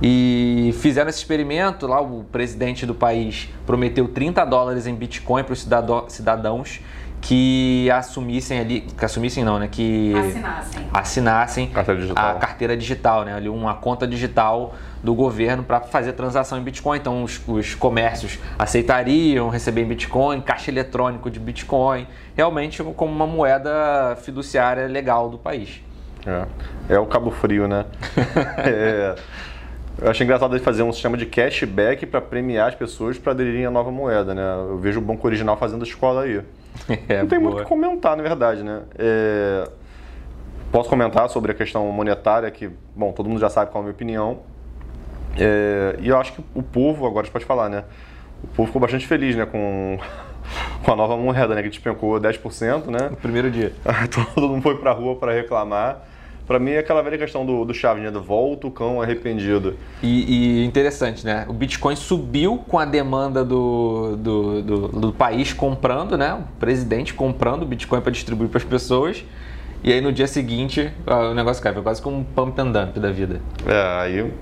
E 0.00 0.74
fizeram 0.80 1.10
esse 1.10 1.18
experimento, 1.18 1.86
lá 1.86 2.00
o 2.00 2.24
presidente 2.24 2.86
do 2.86 2.94
país 2.94 3.50
prometeu 3.66 4.08
30 4.08 4.44
dólares 4.46 4.86
em 4.86 4.94
Bitcoin 4.94 5.44
para 5.44 5.52
os 5.52 5.66
cidadãos 6.08 6.80
que 7.26 7.90
assumissem 7.90 8.60
ali, 8.60 8.80
que 8.82 9.04
assumissem 9.04 9.42
não, 9.42 9.58
né, 9.58 9.66
que 9.66 10.14
assinassem, 10.14 10.88
assinassem 10.92 11.66
carteira 11.66 12.12
a 12.14 12.34
carteira 12.34 12.76
digital, 12.76 13.24
né, 13.24 13.34
ali 13.34 13.48
uma 13.48 13.74
conta 13.74 14.06
digital 14.06 14.76
do 15.02 15.12
governo 15.12 15.64
para 15.64 15.80
fazer 15.80 16.12
transação 16.12 16.56
em 16.56 16.62
Bitcoin. 16.62 16.98
Então 16.98 17.24
os, 17.24 17.40
os, 17.48 17.74
comércios 17.74 18.38
aceitariam 18.56 19.48
receber 19.48 19.82
em 19.82 19.86
Bitcoin, 19.86 20.40
caixa 20.40 20.70
eletrônico 20.70 21.28
de 21.28 21.40
Bitcoin, 21.40 22.06
realmente 22.36 22.80
como 22.94 23.12
uma 23.12 23.26
moeda 23.26 24.16
fiduciária 24.22 24.86
legal 24.86 25.28
do 25.28 25.36
país. 25.36 25.82
É, 26.24 26.94
é 26.94 26.98
o 26.98 27.06
Cabo 27.06 27.32
Frio, 27.32 27.66
né? 27.66 27.86
é, 28.58 29.16
eu 30.00 30.08
acho 30.08 30.22
engraçado 30.22 30.54
ele 30.54 30.62
fazer 30.62 30.84
um 30.84 30.92
sistema 30.92 31.16
de 31.16 31.26
cashback 31.26 32.06
para 32.06 32.20
premiar 32.20 32.68
as 32.68 32.76
pessoas 32.76 33.18
para 33.18 33.32
aderirem 33.32 33.66
à 33.66 33.70
nova 33.70 33.90
moeda, 33.90 34.32
né? 34.32 34.42
Eu 34.68 34.78
vejo 34.78 35.00
o 35.00 35.02
Banco 35.02 35.26
Original 35.26 35.56
fazendo 35.56 35.84
escola 35.84 36.22
aí. 36.22 36.40
É, 37.08 37.20
não 37.20 37.26
tem 37.26 37.38
boa. 37.38 37.50
muito 37.50 37.60
o 37.60 37.64
que 37.64 37.68
comentar, 37.68 38.16
na 38.16 38.22
verdade, 38.22 38.62
né? 38.62 38.82
É... 38.98 39.68
Posso 40.70 40.88
comentar 40.88 41.28
sobre 41.28 41.52
a 41.52 41.54
questão 41.54 41.86
monetária, 41.90 42.50
que, 42.50 42.70
bom, 42.94 43.12
todo 43.12 43.28
mundo 43.28 43.40
já 43.40 43.48
sabe 43.48 43.70
qual 43.70 43.80
é 43.80 43.82
a 43.82 43.84
minha 43.84 43.94
opinião. 43.94 44.40
É... 45.38 45.96
E 46.00 46.08
eu 46.08 46.18
acho 46.18 46.32
que 46.32 46.44
o 46.54 46.62
povo, 46.62 47.06
agora 47.06 47.20
a 47.20 47.24
gente 47.24 47.32
pode 47.32 47.44
falar, 47.44 47.68
né? 47.68 47.84
O 48.42 48.48
povo 48.48 48.66
ficou 48.66 48.80
bastante 48.80 49.06
feliz, 49.06 49.34
né, 49.34 49.46
com, 49.46 49.98
com 50.84 50.92
a 50.92 50.96
nova 50.96 51.16
moeda, 51.16 51.54
né, 51.54 51.62
que 51.62 51.70
despencou 51.70 52.20
10%, 52.20 52.86
né? 52.86 53.08
No 53.10 53.16
primeiro 53.16 53.50
dia. 53.50 53.72
todo 54.34 54.48
mundo 54.48 54.62
foi 54.62 54.76
pra 54.76 54.92
rua 54.92 55.16
para 55.16 55.32
reclamar. 55.32 56.02
Para 56.46 56.60
mim 56.60 56.72
é 56.72 56.78
aquela 56.78 57.02
velha 57.02 57.18
questão 57.18 57.44
do, 57.44 57.64
do 57.64 57.74
Chaves, 57.74 58.04
né? 58.04 58.10
Do 58.10 58.22
volta 58.22 58.68
o 58.68 58.70
cão 58.70 59.02
arrependido. 59.02 59.76
E, 60.00 60.60
e, 60.60 60.64
interessante, 60.64 61.26
né? 61.26 61.44
O 61.48 61.52
Bitcoin 61.52 61.96
subiu 61.96 62.58
com 62.68 62.78
a 62.78 62.84
demanda 62.84 63.44
do, 63.44 64.16
do, 64.16 64.62
do, 64.62 64.88
do 64.88 65.12
país 65.12 65.52
comprando, 65.52 66.16
né? 66.16 66.34
O 66.34 66.58
presidente 66.60 67.12
comprando 67.12 67.62
o 67.62 67.66
Bitcoin 67.66 68.00
para 68.00 68.12
distribuir 68.12 68.48
para 68.48 68.58
as 68.58 68.64
pessoas. 68.64 69.24
E 69.82 69.92
aí 69.92 70.00
no 70.00 70.12
dia 70.12 70.28
seguinte 70.28 70.92
o 71.04 71.34
negócio 71.34 71.60
cai. 71.62 71.72
Foi 71.72 71.82
quase 71.82 72.00
como 72.00 72.18
um 72.18 72.24
pump 72.24 72.60
and 72.60 72.70
dump 72.70 72.98
da 72.98 73.10
vida. 73.10 73.40
É, 73.66 74.02
aí. 74.02 74.32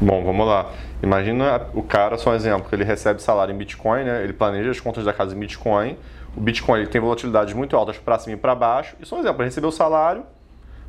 Bom, 0.00 0.22
vamos 0.22 0.46
lá. 0.46 0.70
Imagina 1.02 1.66
o 1.72 1.82
cara, 1.82 2.18
só 2.18 2.30
um 2.30 2.34
exemplo, 2.34 2.68
que 2.68 2.74
ele 2.74 2.84
recebe 2.84 3.22
salário 3.22 3.54
em 3.54 3.58
Bitcoin, 3.58 4.04
né? 4.04 4.22
Ele 4.22 4.34
planeja 4.34 4.70
as 4.70 4.80
contas 4.80 5.04
da 5.04 5.14
casa 5.14 5.34
em 5.34 5.38
Bitcoin. 5.38 5.96
O 6.36 6.40
Bitcoin 6.40 6.80
ele 6.80 6.88
tem 6.88 7.00
volatilidades 7.00 7.54
muito 7.54 7.74
altas 7.74 7.96
para 7.96 8.18
cima 8.18 8.34
e 8.34 8.38
para 8.38 8.54
baixo. 8.54 8.94
E 9.00 9.06
só 9.06 9.16
um 9.16 9.20
exemplo, 9.20 9.40
ele 9.40 9.48
recebeu 9.48 9.70
o 9.70 9.72
salário 9.72 10.24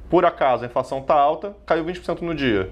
por 0.10 0.26
acaso 0.26 0.64
a 0.64 0.68
inflação 0.68 1.00
está 1.00 1.14
alta, 1.14 1.56
caiu 1.66 1.86
20% 1.86 2.22
no 2.22 2.34
dia. 2.34 2.72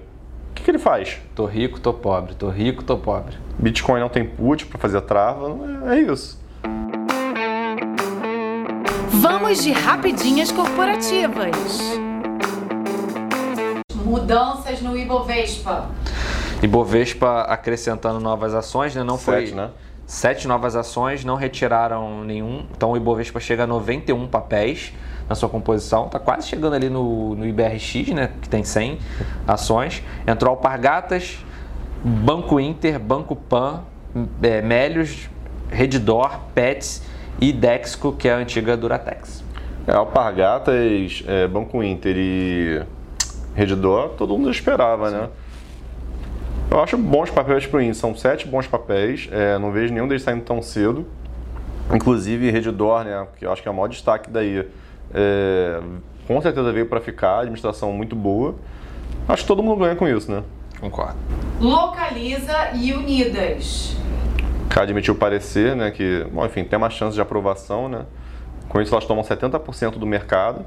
O 0.50 0.54
que, 0.54 0.64
que 0.64 0.70
ele 0.70 0.78
faz? 0.78 1.18
Tô 1.36 1.46
rico, 1.46 1.78
tô 1.78 1.94
pobre, 1.94 2.34
tô 2.34 2.48
rico, 2.48 2.82
tô 2.82 2.96
pobre. 2.96 3.36
Bitcoin 3.56 4.00
não 4.00 4.08
tem 4.08 4.24
put 4.26 4.66
para 4.66 4.78
fazer 4.78 5.00
trava, 5.02 5.56
é 5.92 6.00
isso. 6.00 6.40
Vamos 9.08 9.62
de 9.62 9.70
rapidinhas 9.70 10.50
corporativas. 10.50 11.54
Mudanças 13.94 14.80
no 14.80 14.98
Ibovespa. 14.98 15.90
Ibovespa 16.60 17.42
acrescentando 17.42 18.18
novas 18.18 18.52
ações, 18.52 18.96
né? 18.96 19.04
Não 19.04 19.16
Sete, 19.16 19.50
foi 19.50 19.56
né? 19.56 19.70
sete 20.06 20.48
novas 20.48 20.74
ações, 20.74 21.24
não 21.24 21.36
retiraram 21.36 22.24
nenhum. 22.24 22.66
Então 22.76 22.90
o 22.90 22.96
Ibovespa 22.96 23.38
chega 23.38 23.62
a 23.62 23.66
91 23.66 24.26
papéis 24.26 24.92
na 25.28 25.34
sua 25.34 25.48
composição, 25.48 26.06
está 26.06 26.18
quase 26.18 26.48
chegando 26.48 26.74
ali 26.74 26.88
no, 26.88 27.34
no 27.34 27.46
IBRX, 27.46 28.08
né? 28.08 28.30
Que 28.40 28.48
tem 28.48 28.64
100 28.64 28.98
ações. 29.46 30.02
Entrou 30.26 30.50
Alpargatas, 30.52 31.38
Banco 32.02 32.58
Inter, 32.58 32.98
Banco 32.98 33.36
Pan, 33.36 33.82
é, 34.42 34.62
Melios, 34.62 35.28
Redditor, 35.70 36.38
Pets 36.54 37.02
e 37.40 37.52
Dexco, 37.52 38.12
que 38.12 38.28
é 38.28 38.32
a 38.32 38.36
antiga 38.38 38.76
Duratex. 38.76 39.44
É, 39.86 39.92
Alpargatas, 39.92 41.22
é, 41.26 41.46
Banco 41.46 41.82
Inter 41.82 42.14
e 42.16 42.82
Redditor, 43.54 44.10
todo 44.10 44.36
mundo 44.36 44.50
esperava, 44.50 45.10
né? 45.10 45.28
Eu 46.70 46.82
acho 46.82 46.98
bons 46.98 47.30
papéis 47.30 47.66
para 47.66 47.78
o 47.78 47.82
índice, 47.82 48.00
são 48.00 48.14
sete 48.14 48.46
bons 48.46 48.66
papéis, 48.66 49.28
é, 49.32 49.58
não 49.58 49.72
vejo 49.72 49.92
nenhum 49.92 50.06
deles 50.06 50.22
saindo 50.22 50.44
tão 50.44 50.60
cedo. 50.60 51.06
Inclusive 51.92 52.50
Redditor, 52.50 53.04
né, 53.04 53.26
que 53.38 53.46
eu 53.46 53.52
acho 53.52 53.62
que 53.62 53.68
é 53.68 53.70
o 53.70 53.74
maior 53.74 53.88
destaque 53.88 54.30
daí, 54.30 54.68
é, 55.14 55.80
com 56.26 56.40
certeza 56.40 56.72
veio 56.72 56.86
para 56.86 57.00
ficar, 57.00 57.40
administração 57.40 57.92
muito 57.92 58.14
boa. 58.14 58.54
Acho 59.28 59.42
que 59.42 59.48
todo 59.48 59.62
mundo 59.62 59.80
ganha 59.80 59.96
com 59.96 60.06
isso, 60.08 60.30
né? 60.30 60.42
Concordo. 60.80 61.16
Localiza 61.60 62.70
e 62.74 62.92
Unidas. 62.92 63.96
CAD 64.68 64.90
admitiu 64.90 65.14
parecer, 65.14 65.74
né, 65.74 65.90
que, 65.90 66.26
bom, 66.30 66.44
enfim, 66.44 66.62
tem 66.62 66.76
uma 66.76 66.90
chance 66.90 67.14
de 67.14 67.20
aprovação, 67.20 67.88
né? 67.88 68.04
Com 68.68 68.80
isso 68.80 68.94
elas 68.94 69.06
tomam 69.06 69.24
70% 69.24 69.92
do 69.92 70.06
mercado, 70.06 70.64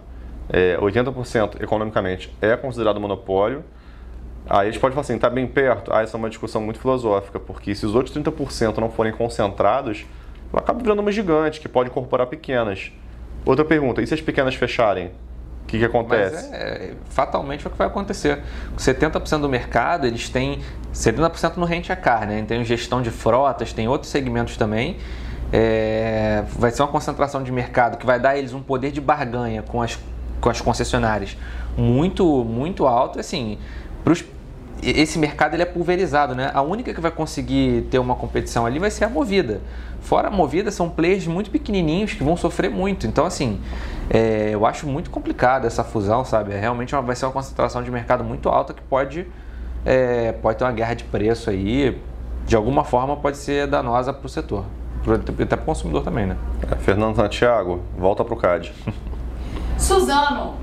é, 0.50 0.76
80% 0.78 1.62
economicamente 1.62 2.36
é 2.42 2.58
considerado 2.58 3.00
monopólio. 3.00 3.64
Aí 4.50 4.68
a 4.68 4.72
gente 4.72 4.82
pode 4.82 4.94
falar 4.96 5.02
assim, 5.02 5.18
tá 5.18 5.30
bem 5.30 5.46
perto? 5.46 5.94
Ah, 5.94 6.02
essa 6.02 6.18
é 6.18 6.20
uma 6.20 6.30
discussão 6.30 6.62
muito 6.62 6.80
filosófica, 6.80 7.40
porque 7.40 7.76
se 7.76 7.86
os 7.86 7.94
outros 7.94 8.16
30% 8.16 8.78
não 8.80 8.90
forem 8.90 9.14
concentrados, 9.14 10.06
acaba 10.52 10.82
virando 10.82 11.00
uma 11.00 11.12
gigante 11.12 11.60
que 11.60 11.70
pode 11.70 11.90
incorporar 11.90 12.28
pequenas. 12.28 12.92
Outra 13.46 13.66
pergunta, 13.66 14.02
e 14.02 14.08
se 14.08 14.14
as 14.14 14.22
pequenas 14.22 14.56
fecharem? 14.56 15.12
O 15.64 15.66
que, 15.68 15.80
que 15.80 15.86
acontece? 15.86 16.50
Mas 16.50 16.54
é, 16.54 16.94
fatalmente 17.06 17.66
é 17.66 17.68
o 17.68 17.72
que 17.72 17.78
vai 17.78 17.88
acontecer. 17.88 18.40
70% 18.78 19.40
do 19.40 19.50
mercado, 19.50 20.06
eles 20.06 20.30
têm 20.30 20.60
70% 20.94 21.58
no 21.58 21.66
rente 21.66 21.92
a 21.92 21.96
car, 21.96 22.28
né? 22.28 22.44
Tem 22.48 22.64
gestão 22.66 23.02
de 23.02 23.10
frotas, 23.10 23.72
tem 23.72 23.88
outros 23.88 24.12
segmentos 24.12 24.58
também. 24.58 24.98
É, 25.54 26.44
vai 26.58 26.72
ser 26.72 26.82
uma 26.82 26.88
concentração 26.88 27.44
de 27.44 27.52
mercado 27.52 27.98
que 27.98 28.06
vai 28.06 28.20
dar 28.20 28.38
eles 28.38 28.54
um 28.54 28.62
poder 28.62 28.92
de 28.92 29.02
barganha 29.02 29.62
com 29.62 29.82
as, 29.82 29.98
com 30.40 30.50
as 30.50 30.62
concessionárias 30.62 31.38
muito, 31.78 32.44
muito 32.44 32.86
alto. 32.86 33.20
Assim, 33.20 33.58
pros, 34.04 34.24
esse 34.82 35.20
mercado 35.20 35.54
ele 35.54 35.62
é 35.62 35.66
pulverizado, 35.66 36.34
né? 36.34 36.50
A 36.54 36.62
única 36.62 36.94
que 36.94 37.00
vai 37.00 37.12
conseguir 37.12 37.84
ter 37.92 38.00
uma 38.00 38.16
competição 38.16 38.66
ali 38.66 38.80
vai 38.80 38.90
ser 38.90 39.06
a 39.06 39.10
Movida. 39.10 39.62
Fora 40.02 40.30
a 40.30 40.32
Movida, 40.32 40.72
são 40.72 40.90
players 40.90 41.28
muito 41.28 41.52
pequenininhos 41.52 42.14
que 42.14 42.24
vão 42.24 42.36
sofrer 42.36 42.70
muito. 42.70 43.06
Então, 43.06 43.26
assim, 43.26 43.62
é, 44.10 44.50
eu 44.52 44.66
acho 44.66 44.88
muito 44.88 45.12
complicado 45.12 45.66
essa 45.66 45.84
fusão, 45.84 46.26
sabe? 46.26 46.54
É, 46.54 46.60
realmente 46.60 46.96
uma, 46.96 47.02
vai 47.02 47.16
ser 47.16 47.26
uma 47.26 47.32
concentração 47.32 47.84
de 47.84 47.92
mercado 47.92 48.24
muito 48.24 48.50
alta 48.50 48.74
que 48.74 48.82
pode, 48.82 49.28
é, 49.86 50.32
pode 50.32 50.58
ter 50.58 50.64
uma 50.64 50.72
guerra 50.72 50.96
de 50.96 51.04
preço 51.04 51.50
aí. 51.50 52.02
De 52.48 52.56
alguma 52.56 52.84
forma 52.84 53.16
pode 53.16 53.38
ser 53.38 53.68
danosa 53.68 54.12
para 54.12 54.26
o 54.26 54.30
setor. 54.30 54.66
Até 55.08 55.56
para 55.56 55.64
o 55.64 55.66
consumidor 55.66 56.04
também, 56.04 56.26
né? 56.26 56.38
É, 56.72 56.76
Fernando 56.76 57.16
Santiago, 57.16 57.82
volta 57.98 58.26
pro 58.26 58.36
CAD. 58.36 58.74
Suzano. 59.78 60.56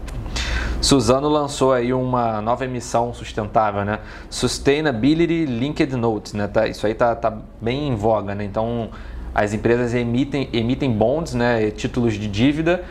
Suzano 0.80 1.28
lançou 1.28 1.72
aí 1.72 1.92
uma 1.92 2.40
nova 2.40 2.64
emissão 2.64 3.12
sustentável, 3.12 3.84
né? 3.84 3.98
Sustainability 4.30 5.44
Linked 5.44 5.96
Notes, 5.96 6.32
né? 6.32 6.46
Tá, 6.46 6.68
isso 6.68 6.86
aí 6.86 6.94
tá, 6.94 7.16
tá 7.16 7.36
bem 7.60 7.88
em 7.88 7.96
voga, 7.96 8.34
né? 8.34 8.44
Então, 8.44 8.90
as 9.34 9.52
empresas 9.52 9.92
emitem, 9.92 10.48
emitem 10.52 10.92
bonds, 10.92 11.34
né? 11.34 11.70
Títulos 11.72 12.14
de 12.14 12.28
dívida 12.28 12.84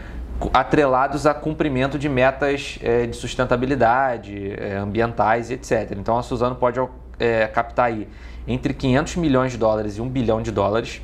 atrelados 0.54 1.26
a 1.26 1.34
cumprimento 1.34 1.98
de 1.98 2.08
metas 2.08 2.78
é, 2.84 3.08
de 3.08 3.16
sustentabilidade, 3.16 4.54
é, 4.58 4.78
ambientais 4.78 5.50
etc. 5.50 5.96
Então, 5.98 6.18
a 6.18 6.22
Suzano 6.22 6.56
pode 6.56 6.80
é, 7.18 7.48
captar 7.48 7.88
aí 7.88 8.08
entre 8.48 8.74
500 8.74 9.16
milhões 9.16 9.52
de 9.52 9.58
dólares 9.58 9.98
e 9.98 10.02
1 10.02 10.08
bilhão 10.10 10.42
de 10.42 10.52
dólares, 10.52 11.02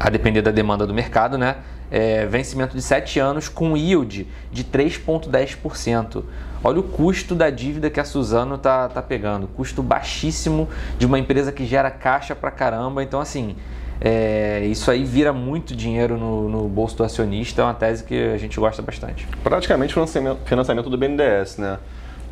a 0.00 0.08
depender 0.08 0.42
da 0.42 0.50
demanda 0.50 0.86
do 0.86 0.94
mercado, 0.94 1.36
né? 1.36 1.56
É, 1.90 2.26
vencimento 2.26 2.76
de 2.76 2.82
7 2.82 3.18
anos 3.20 3.48
com 3.48 3.76
yield 3.76 4.26
de 4.52 4.64
3,10%. 4.64 6.24
Olha 6.62 6.80
o 6.80 6.82
custo 6.82 7.34
da 7.34 7.50
dívida 7.50 7.90
que 7.90 8.00
a 8.00 8.04
Suzano 8.04 8.56
tá, 8.56 8.88
tá 8.88 9.02
pegando, 9.02 9.46
custo 9.46 9.82
baixíssimo 9.82 10.68
de 10.98 11.04
uma 11.04 11.18
empresa 11.18 11.52
que 11.52 11.66
gera 11.66 11.90
caixa 11.90 12.34
pra 12.34 12.50
caramba. 12.50 13.02
Então, 13.02 13.20
assim, 13.20 13.54
é, 14.00 14.60
isso 14.64 14.90
aí 14.90 15.04
vira 15.04 15.32
muito 15.32 15.76
dinheiro 15.76 16.16
no, 16.16 16.48
no, 16.48 16.68
bolso 16.68 16.96
do 16.96 17.04
acionista, 17.04 17.62
é 17.62 17.64
uma 17.64 17.74
tese 17.74 18.02
que 18.02 18.32
a 18.32 18.38
gente 18.38 18.58
gosta 18.58 18.82
bastante. 18.82 19.26
Praticamente 19.42 19.92
financiamento, 19.92 20.38
financiamento 20.44 20.90
do 20.90 20.98
BNDES, 20.98 21.58
né? 21.58 21.78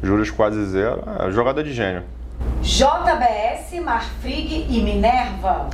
Juros 0.02 0.30
quase 0.30 0.64
zero, 0.66 1.02
é, 1.20 1.30
jogada 1.30 1.62
de 1.62 1.72
gênio. 1.72 2.02
JBS, 2.62 3.80
Marfrig 3.82 4.66
e 4.68 4.82
Minerva. 4.82 5.68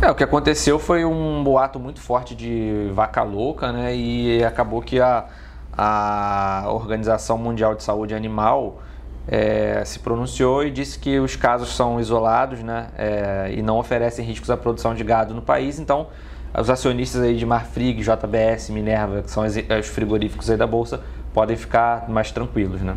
É, 0.00 0.10
o 0.10 0.14
que 0.14 0.22
aconteceu 0.22 0.78
foi 0.78 1.06
um 1.06 1.42
boato 1.42 1.80
muito 1.80 2.00
forte 2.00 2.34
de 2.34 2.90
vaca 2.92 3.22
louca, 3.22 3.72
né? 3.72 3.96
E 3.96 4.44
acabou 4.44 4.82
que 4.82 5.00
a, 5.00 5.24
a 5.76 6.64
Organização 6.68 7.38
Mundial 7.38 7.74
de 7.74 7.82
Saúde 7.82 8.14
Animal 8.14 8.82
é, 9.26 9.82
se 9.86 9.98
pronunciou 9.98 10.64
e 10.64 10.70
disse 10.70 10.98
que 10.98 11.18
os 11.18 11.34
casos 11.34 11.74
são 11.74 11.98
isolados, 11.98 12.62
né? 12.62 12.88
É, 12.96 13.54
e 13.56 13.62
não 13.62 13.78
oferecem 13.78 14.22
riscos 14.22 14.50
à 14.50 14.56
produção 14.56 14.94
de 14.94 15.02
gado 15.02 15.32
no 15.32 15.40
país. 15.40 15.78
Então, 15.78 16.08
os 16.58 16.68
acionistas 16.68 17.22
aí 17.22 17.34
de 17.34 17.46
Marfrig, 17.46 18.02
JBS, 18.02 18.68
Minerva, 18.68 19.22
que 19.22 19.30
são 19.30 19.44
os 19.44 19.88
frigoríficos 19.88 20.50
aí 20.50 20.58
da 20.58 20.66
bolsa, 20.66 21.00
podem 21.32 21.56
ficar 21.56 22.06
mais 22.08 22.30
tranquilos, 22.30 22.82
né? 22.82 22.94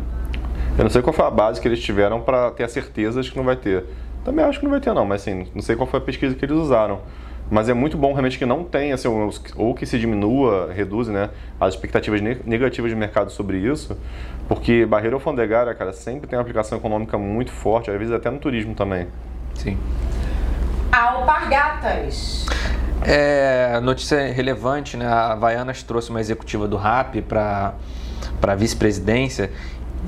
Eu 0.76 0.84
não 0.84 0.90
sei 0.90 1.00
qual 1.00 1.14
foi 1.14 1.24
a 1.24 1.30
base 1.30 1.60
que 1.60 1.66
eles 1.66 1.80
tiveram 1.80 2.20
para 2.20 2.50
ter 2.50 2.64
a 2.64 2.68
certeza 2.68 3.22
de 3.22 3.30
que 3.30 3.38
não 3.38 3.44
vai 3.44 3.56
ter. 3.56 3.86
Também 4.24 4.44
acho 4.44 4.58
que 4.58 4.64
não 4.64 4.70
vai 4.70 4.80
ter 4.80 4.92
não, 4.92 5.06
mas 5.06 5.22
assim, 5.22 5.46
não 5.54 5.62
sei 5.62 5.76
qual 5.76 5.86
foi 5.86 5.98
a 5.98 6.02
pesquisa 6.02 6.34
que 6.34 6.44
eles 6.44 6.56
usaram. 6.56 7.00
Mas 7.50 7.68
é 7.68 7.74
muito 7.74 7.96
bom 7.96 8.12
realmente 8.12 8.38
que 8.38 8.46
não 8.46 8.62
tenha, 8.62 8.94
assim, 8.94 9.08
ou 9.56 9.74
que 9.74 9.84
se 9.84 9.98
diminua, 9.98 10.70
reduza, 10.72 11.12
né, 11.12 11.30
as 11.58 11.74
expectativas 11.74 12.20
negativas 12.20 12.90
de 12.92 12.96
mercado 12.96 13.32
sobre 13.32 13.58
isso, 13.58 13.98
porque 14.46 14.86
barreira 14.86 15.16
alfandegária, 15.16 15.74
cara, 15.74 15.92
sempre 15.92 16.28
tem 16.28 16.38
uma 16.38 16.42
aplicação 16.42 16.78
econômica 16.78 17.18
muito 17.18 17.50
forte, 17.50 17.90
às 17.90 17.98
vezes 17.98 18.14
até 18.14 18.30
no 18.30 18.38
turismo 18.38 18.74
também. 18.74 19.08
Sim. 19.54 19.76
Alpargatas. 20.92 22.46
É, 23.02 23.80
notícia 23.80 24.32
relevante, 24.32 24.96
né? 24.96 25.06
A 25.06 25.32
Havaianas 25.32 25.82
trouxe 25.82 26.10
uma 26.10 26.20
executiva 26.20 26.68
do 26.68 26.76
RAP 26.76 27.16
para 27.28 27.74
a 28.42 28.54
vice-presidência 28.54 29.50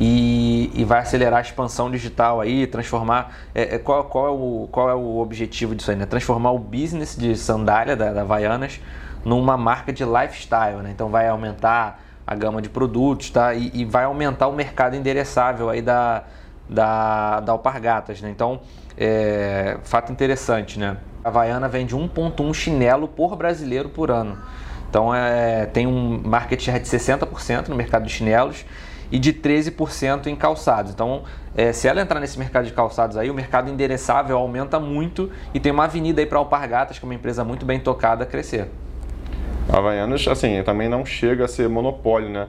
e, 0.00 0.70
e, 0.74 0.84
vai 0.84 1.00
acelerar 1.00 1.38
a 1.38 1.42
expansão 1.42 1.90
digital 1.90 2.40
aí, 2.40 2.66
transformar. 2.66 3.36
É, 3.54 3.76
é, 3.76 3.78
qual, 3.78 4.04
qual, 4.04 4.26
é 4.26 4.30
o, 4.30 4.68
qual 4.70 4.90
é 4.90 4.94
o 4.94 5.18
objetivo 5.18 5.74
disso 5.74 5.90
aí? 5.90 5.96
Né? 5.96 6.06
Transformar 6.06 6.52
o 6.52 6.58
business 6.58 7.16
de 7.16 7.36
sandália 7.36 7.94
da, 7.94 8.12
da 8.12 8.22
Havaianas 8.22 8.80
numa 9.24 9.56
marca 9.56 9.92
de 9.92 10.04
lifestyle. 10.04 10.82
Né? 10.82 10.90
Então 10.92 11.08
vai 11.08 11.28
aumentar 11.28 12.00
a 12.26 12.34
gama 12.34 12.62
de 12.62 12.68
produtos 12.68 13.30
tá? 13.30 13.54
e, 13.54 13.70
e 13.74 13.84
vai 13.84 14.04
aumentar 14.04 14.48
o 14.48 14.52
mercado 14.52 14.96
endereçável 14.96 15.68
aí 15.68 15.82
da, 15.82 16.24
da, 16.68 17.40
da 17.40 17.52
Alpargatas. 17.52 18.20
Né? 18.22 18.30
Então, 18.30 18.60
é, 18.96 19.78
fato 19.84 20.10
interessante, 20.10 20.78
né? 20.78 20.96
A 21.24 21.28
Havaiana 21.28 21.68
vende 21.68 21.94
1,1 21.94 22.52
chinelo 22.54 23.06
por 23.06 23.36
brasileiro 23.36 23.88
por 23.88 24.10
ano. 24.10 24.38
Então 24.90 25.14
é, 25.14 25.66
tem 25.66 25.86
um 25.86 26.20
market 26.22 26.60
share 26.60 26.80
de 26.80 26.88
60% 26.88 27.68
no 27.68 27.76
mercado 27.76 28.04
de 28.04 28.12
chinelos 28.12 28.64
e 29.12 29.18
de 29.18 29.34
13% 29.34 30.26
em 30.26 30.34
calçados. 30.34 30.90
Então, 30.90 31.22
é, 31.54 31.70
se 31.70 31.86
ela 31.86 32.00
entrar 32.00 32.18
nesse 32.18 32.38
mercado 32.38 32.64
de 32.64 32.72
calçados 32.72 33.18
aí, 33.18 33.30
o 33.30 33.34
mercado 33.34 33.70
endereçável 33.70 34.38
aumenta 34.38 34.80
muito 34.80 35.30
e 35.52 35.60
tem 35.60 35.70
uma 35.70 35.84
avenida 35.84 36.22
aí 36.22 36.26
para 36.26 36.38
Alpargatas, 36.38 36.98
que 36.98 37.04
é 37.04 37.06
uma 37.06 37.14
empresa 37.14 37.44
muito 37.44 37.66
bem 37.66 37.78
tocada, 37.78 38.24
a 38.24 38.26
crescer. 38.26 38.70
A 39.70 39.76
Havaianas, 39.76 40.26
assim, 40.26 40.62
também 40.62 40.88
não 40.88 41.04
chega 41.04 41.44
a 41.44 41.48
ser 41.48 41.68
monopólio, 41.68 42.30
né? 42.30 42.48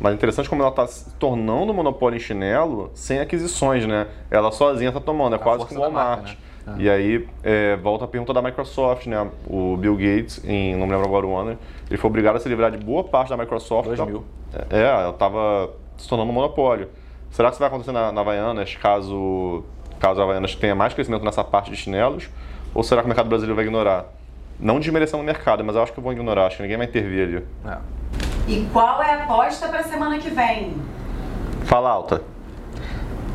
Mas 0.00 0.14
interessante 0.14 0.48
como 0.48 0.62
ela 0.62 0.70
está 0.70 0.86
se 0.86 1.10
tornando 1.16 1.74
monopólio 1.74 2.16
em 2.16 2.20
chinelo 2.20 2.90
sem 2.94 3.20
aquisições, 3.20 3.86
né? 3.86 4.06
Ela 4.30 4.50
sozinha 4.50 4.88
está 4.88 5.00
tomando, 5.00 5.34
é 5.34 5.36
a 5.36 5.38
quase 5.38 5.66
como 5.66 5.78
o 5.78 5.82
Walmart. 5.82 6.20
Marca, 6.20 6.36
né? 6.66 6.74
E 6.78 6.88
aí, 6.88 7.28
é, 7.42 7.76
volta 7.76 8.06
a 8.06 8.08
pergunta 8.08 8.32
da 8.32 8.40
Microsoft, 8.40 9.06
né? 9.06 9.28
O 9.46 9.76
Bill 9.76 9.96
Gates, 9.96 10.42
em, 10.44 10.74
não 10.74 10.86
me 10.86 10.92
lembro 10.92 11.06
agora 11.06 11.26
o 11.26 11.36
ano, 11.36 11.58
ele 11.90 11.98
foi 11.98 12.08
obrigado 12.08 12.36
a 12.36 12.40
se 12.40 12.48
livrar 12.48 12.70
de 12.70 12.78
boa 12.78 13.04
parte 13.04 13.28
da 13.28 13.36
Microsoft. 13.36 13.88
2000. 13.88 14.24
É, 14.70 14.80
ela 14.80 15.10
estava 15.10 15.70
se 15.98 16.08
tornando 16.08 16.30
um 16.30 16.34
monopólio. 16.34 16.88
Será 17.30 17.48
que 17.48 17.54
isso 17.54 17.60
vai 17.60 17.68
acontecer 17.68 17.92
na, 17.92 18.10
na 18.10 18.20
Havaianas 18.20 18.74
caso, 18.76 19.64
caso 19.98 20.20
a 20.20 20.24
Havaianas 20.24 20.54
tenha 20.54 20.74
mais 20.74 20.94
crescimento 20.94 21.24
nessa 21.24 21.44
parte 21.44 21.70
de 21.70 21.76
chinelos? 21.76 22.28
Ou 22.74 22.82
será 22.82 23.02
que 23.02 23.06
o 23.06 23.08
mercado 23.08 23.28
brasileiro 23.28 23.54
vai 23.56 23.64
ignorar? 23.64 24.06
Não 24.58 24.80
desmerecendo 24.80 25.22
o 25.22 25.26
mercado, 25.26 25.62
mas 25.64 25.76
eu 25.76 25.82
acho 25.82 25.92
que 25.92 26.00
vão 26.00 26.12
ignorar, 26.12 26.46
acho 26.46 26.56
que 26.56 26.62
ninguém 26.62 26.78
vai 26.78 26.86
intervir 26.86 27.22
ali. 27.28 27.46
É. 27.66 27.78
E 28.48 28.68
qual 28.72 29.02
é 29.02 29.12
a 29.12 29.24
aposta 29.24 29.68
para 29.68 29.80
a 29.80 29.84
semana 29.84 30.18
que 30.18 30.30
vem? 30.30 30.74
Fala 31.64 31.90
alta. 31.90 32.22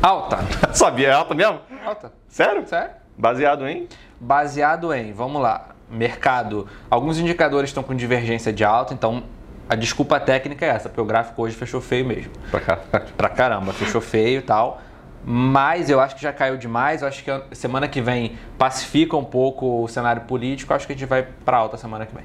Alta. 0.02 0.38
Sabia, 0.74 1.08
é 1.08 1.12
alta 1.12 1.34
mesmo? 1.34 1.60
Alta. 1.84 2.12
Sério? 2.28 2.66
Sério? 2.66 2.90
Baseado 3.16 3.66
em? 3.66 3.88
Baseado 4.20 4.92
em, 4.92 5.12
vamos 5.12 5.40
lá, 5.40 5.68
mercado. 5.88 6.66
Alguns 6.90 7.18
indicadores 7.18 7.70
estão 7.70 7.82
com 7.82 7.94
divergência 7.94 8.52
de 8.52 8.64
alta, 8.64 8.92
então 8.92 9.22
a 9.68 9.74
desculpa 9.74 10.20
técnica 10.20 10.64
é 10.64 10.68
essa, 10.68 10.88
porque 10.88 11.00
o 11.00 11.04
gráfico 11.04 11.42
hoje 11.42 11.54
fechou 11.54 11.80
feio 11.80 12.04
mesmo. 12.04 12.30
Pra 12.50 12.60
cá. 12.60 12.76
Pra 13.16 13.28
caramba, 13.28 13.72
fechou 13.72 14.00
feio 14.00 14.38
e 14.38 14.42
tal. 14.42 14.80
Mas 15.26 15.88
eu 15.88 16.00
acho 16.00 16.16
que 16.16 16.22
já 16.22 16.32
caiu 16.32 16.58
demais. 16.58 17.00
Eu 17.00 17.08
acho 17.08 17.24
que 17.24 17.30
semana 17.52 17.88
que 17.88 18.00
vem 18.00 18.36
pacifica 18.58 19.16
um 19.16 19.24
pouco 19.24 19.82
o 19.82 19.88
cenário 19.88 20.22
político. 20.22 20.72
Eu 20.72 20.76
acho 20.76 20.86
que 20.86 20.92
a 20.92 20.96
gente 20.96 21.08
vai 21.08 21.26
pra 21.44 21.56
alta 21.56 21.78
semana 21.78 22.04
que 22.04 22.14
vem. 22.14 22.24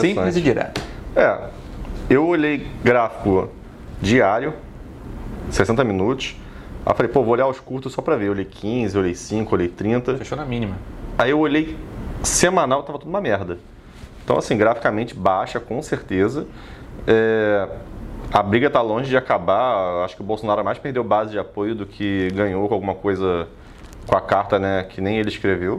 Simples 0.00 0.36
e 0.36 0.40
direto. 0.40 0.80
É, 1.14 1.48
eu 2.08 2.26
olhei 2.26 2.66
gráfico 2.82 3.50
diário, 4.00 4.54
60 5.50 5.84
minutos. 5.84 6.36
Aí 6.86 6.92
eu 6.92 6.96
falei, 6.96 7.12
pô, 7.12 7.22
vou 7.22 7.32
olhar 7.34 7.46
os 7.46 7.60
curtos 7.60 7.92
só 7.92 8.00
pra 8.00 8.16
ver. 8.16 8.28
Eu 8.28 8.32
olhei 8.32 8.46
15, 8.46 8.96
olhei 8.96 9.14
5, 9.14 9.54
olhei 9.54 9.68
30. 9.68 10.16
Fechou 10.16 10.38
na 10.38 10.46
mínima. 10.46 10.76
Aí 11.18 11.30
eu 11.30 11.38
olhei 11.38 11.76
semanal, 12.22 12.82
tava 12.84 12.98
tudo 12.98 13.08
uma 13.08 13.20
merda. 13.20 13.58
Então, 14.24 14.38
assim, 14.38 14.56
graficamente 14.56 15.14
baixa, 15.14 15.58
com 15.58 15.80
certeza. 15.82 16.46
É, 17.06 17.68
a 18.32 18.42
briga 18.42 18.70
tá 18.70 18.80
longe 18.80 19.08
de 19.08 19.16
acabar. 19.16 20.04
Acho 20.04 20.16
que 20.16 20.22
o 20.22 20.24
Bolsonaro 20.24 20.64
mais 20.64 20.78
perdeu 20.78 21.02
base 21.02 21.32
de 21.32 21.38
apoio 21.38 21.74
do 21.74 21.86
que 21.86 22.28
ganhou 22.32 22.68
com 22.68 22.74
alguma 22.74 22.94
coisa 22.94 23.48
com 24.06 24.16
a 24.16 24.20
carta, 24.20 24.58
né, 24.58 24.84
que 24.84 25.00
nem 25.00 25.18
ele 25.18 25.28
escreveu. 25.28 25.78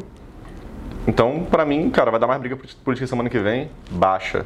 Então, 1.08 1.46
pra 1.50 1.66
mim, 1.66 1.90
cara, 1.90 2.12
vai 2.12 2.20
dar 2.20 2.28
mais 2.28 2.40
briga 2.40 2.58
política 2.84 3.08
semana 3.08 3.30
que 3.30 3.40
vem. 3.40 3.70
Baixa. 3.90 4.46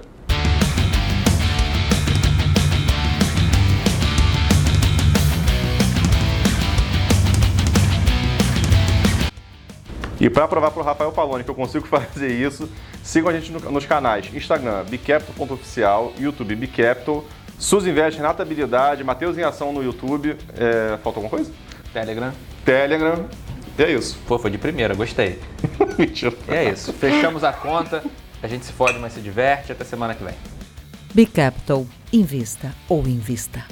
E 10.26 10.30
para 10.30 10.48
provar 10.48 10.72
para 10.72 10.82
o 10.82 10.84
Rafael 10.84 11.12
Paloni 11.12 11.44
que 11.44 11.52
eu 11.52 11.56
consigo 11.56 11.86
fazer 11.88 12.30
isso, 12.34 12.68
sigam 13.04 13.30
a 13.30 13.34
gente 13.40 13.52
no- 13.52 13.60
nos 13.72 13.86
canais 13.86 14.26
Instagram, 14.34 14.84
bicapital.oficial, 14.86 16.14
YouTube 16.20 16.56
Bicapital, 16.56 17.24
Suzy 17.60 17.92
Invest, 17.92 18.18
Renata 18.18 18.42
Habilidade, 18.42 19.04
Matheus 19.04 19.38
em 19.38 19.44
Ação 19.44 19.72
no 19.72 19.84
YouTube. 19.84 20.36
É, 20.58 20.98
falta 21.04 21.20
alguma 21.20 21.30
coisa? 21.30 21.52
Telegram. 21.94 22.34
Telegram. 22.66 23.26
E 23.78 23.84
é 23.84 23.92
isso. 23.92 24.18
Pô, 24.28 24.40
foi 24.40 24.50
de 24.50 24.58
primeira, 24.58 24.96
gostei. 24.96 25.40
Mentira. 26.00 26.34
E 26.50 26.52
é 26.56 26.72
isso. 26.72 26.92
Fechamos 26.92 27.44
a 27.44 27.54
conta. 27.54 28.04
A 28.42 28.48
gente 28.48 28.66
se 28.66 28.74
fode, 28.74 28.98
mas 28.98 29.14
se 29.14 29.22
diverte. 29.22 29.72
Até 29.72 29.84
semana 29.86 30.16
que 30.16 30.24
vem. 30.24 30.34
Bicapital. 31.14 31.86
Invista 32.12 32.74
ou 32.90 33.06
invista. 33.08 33.64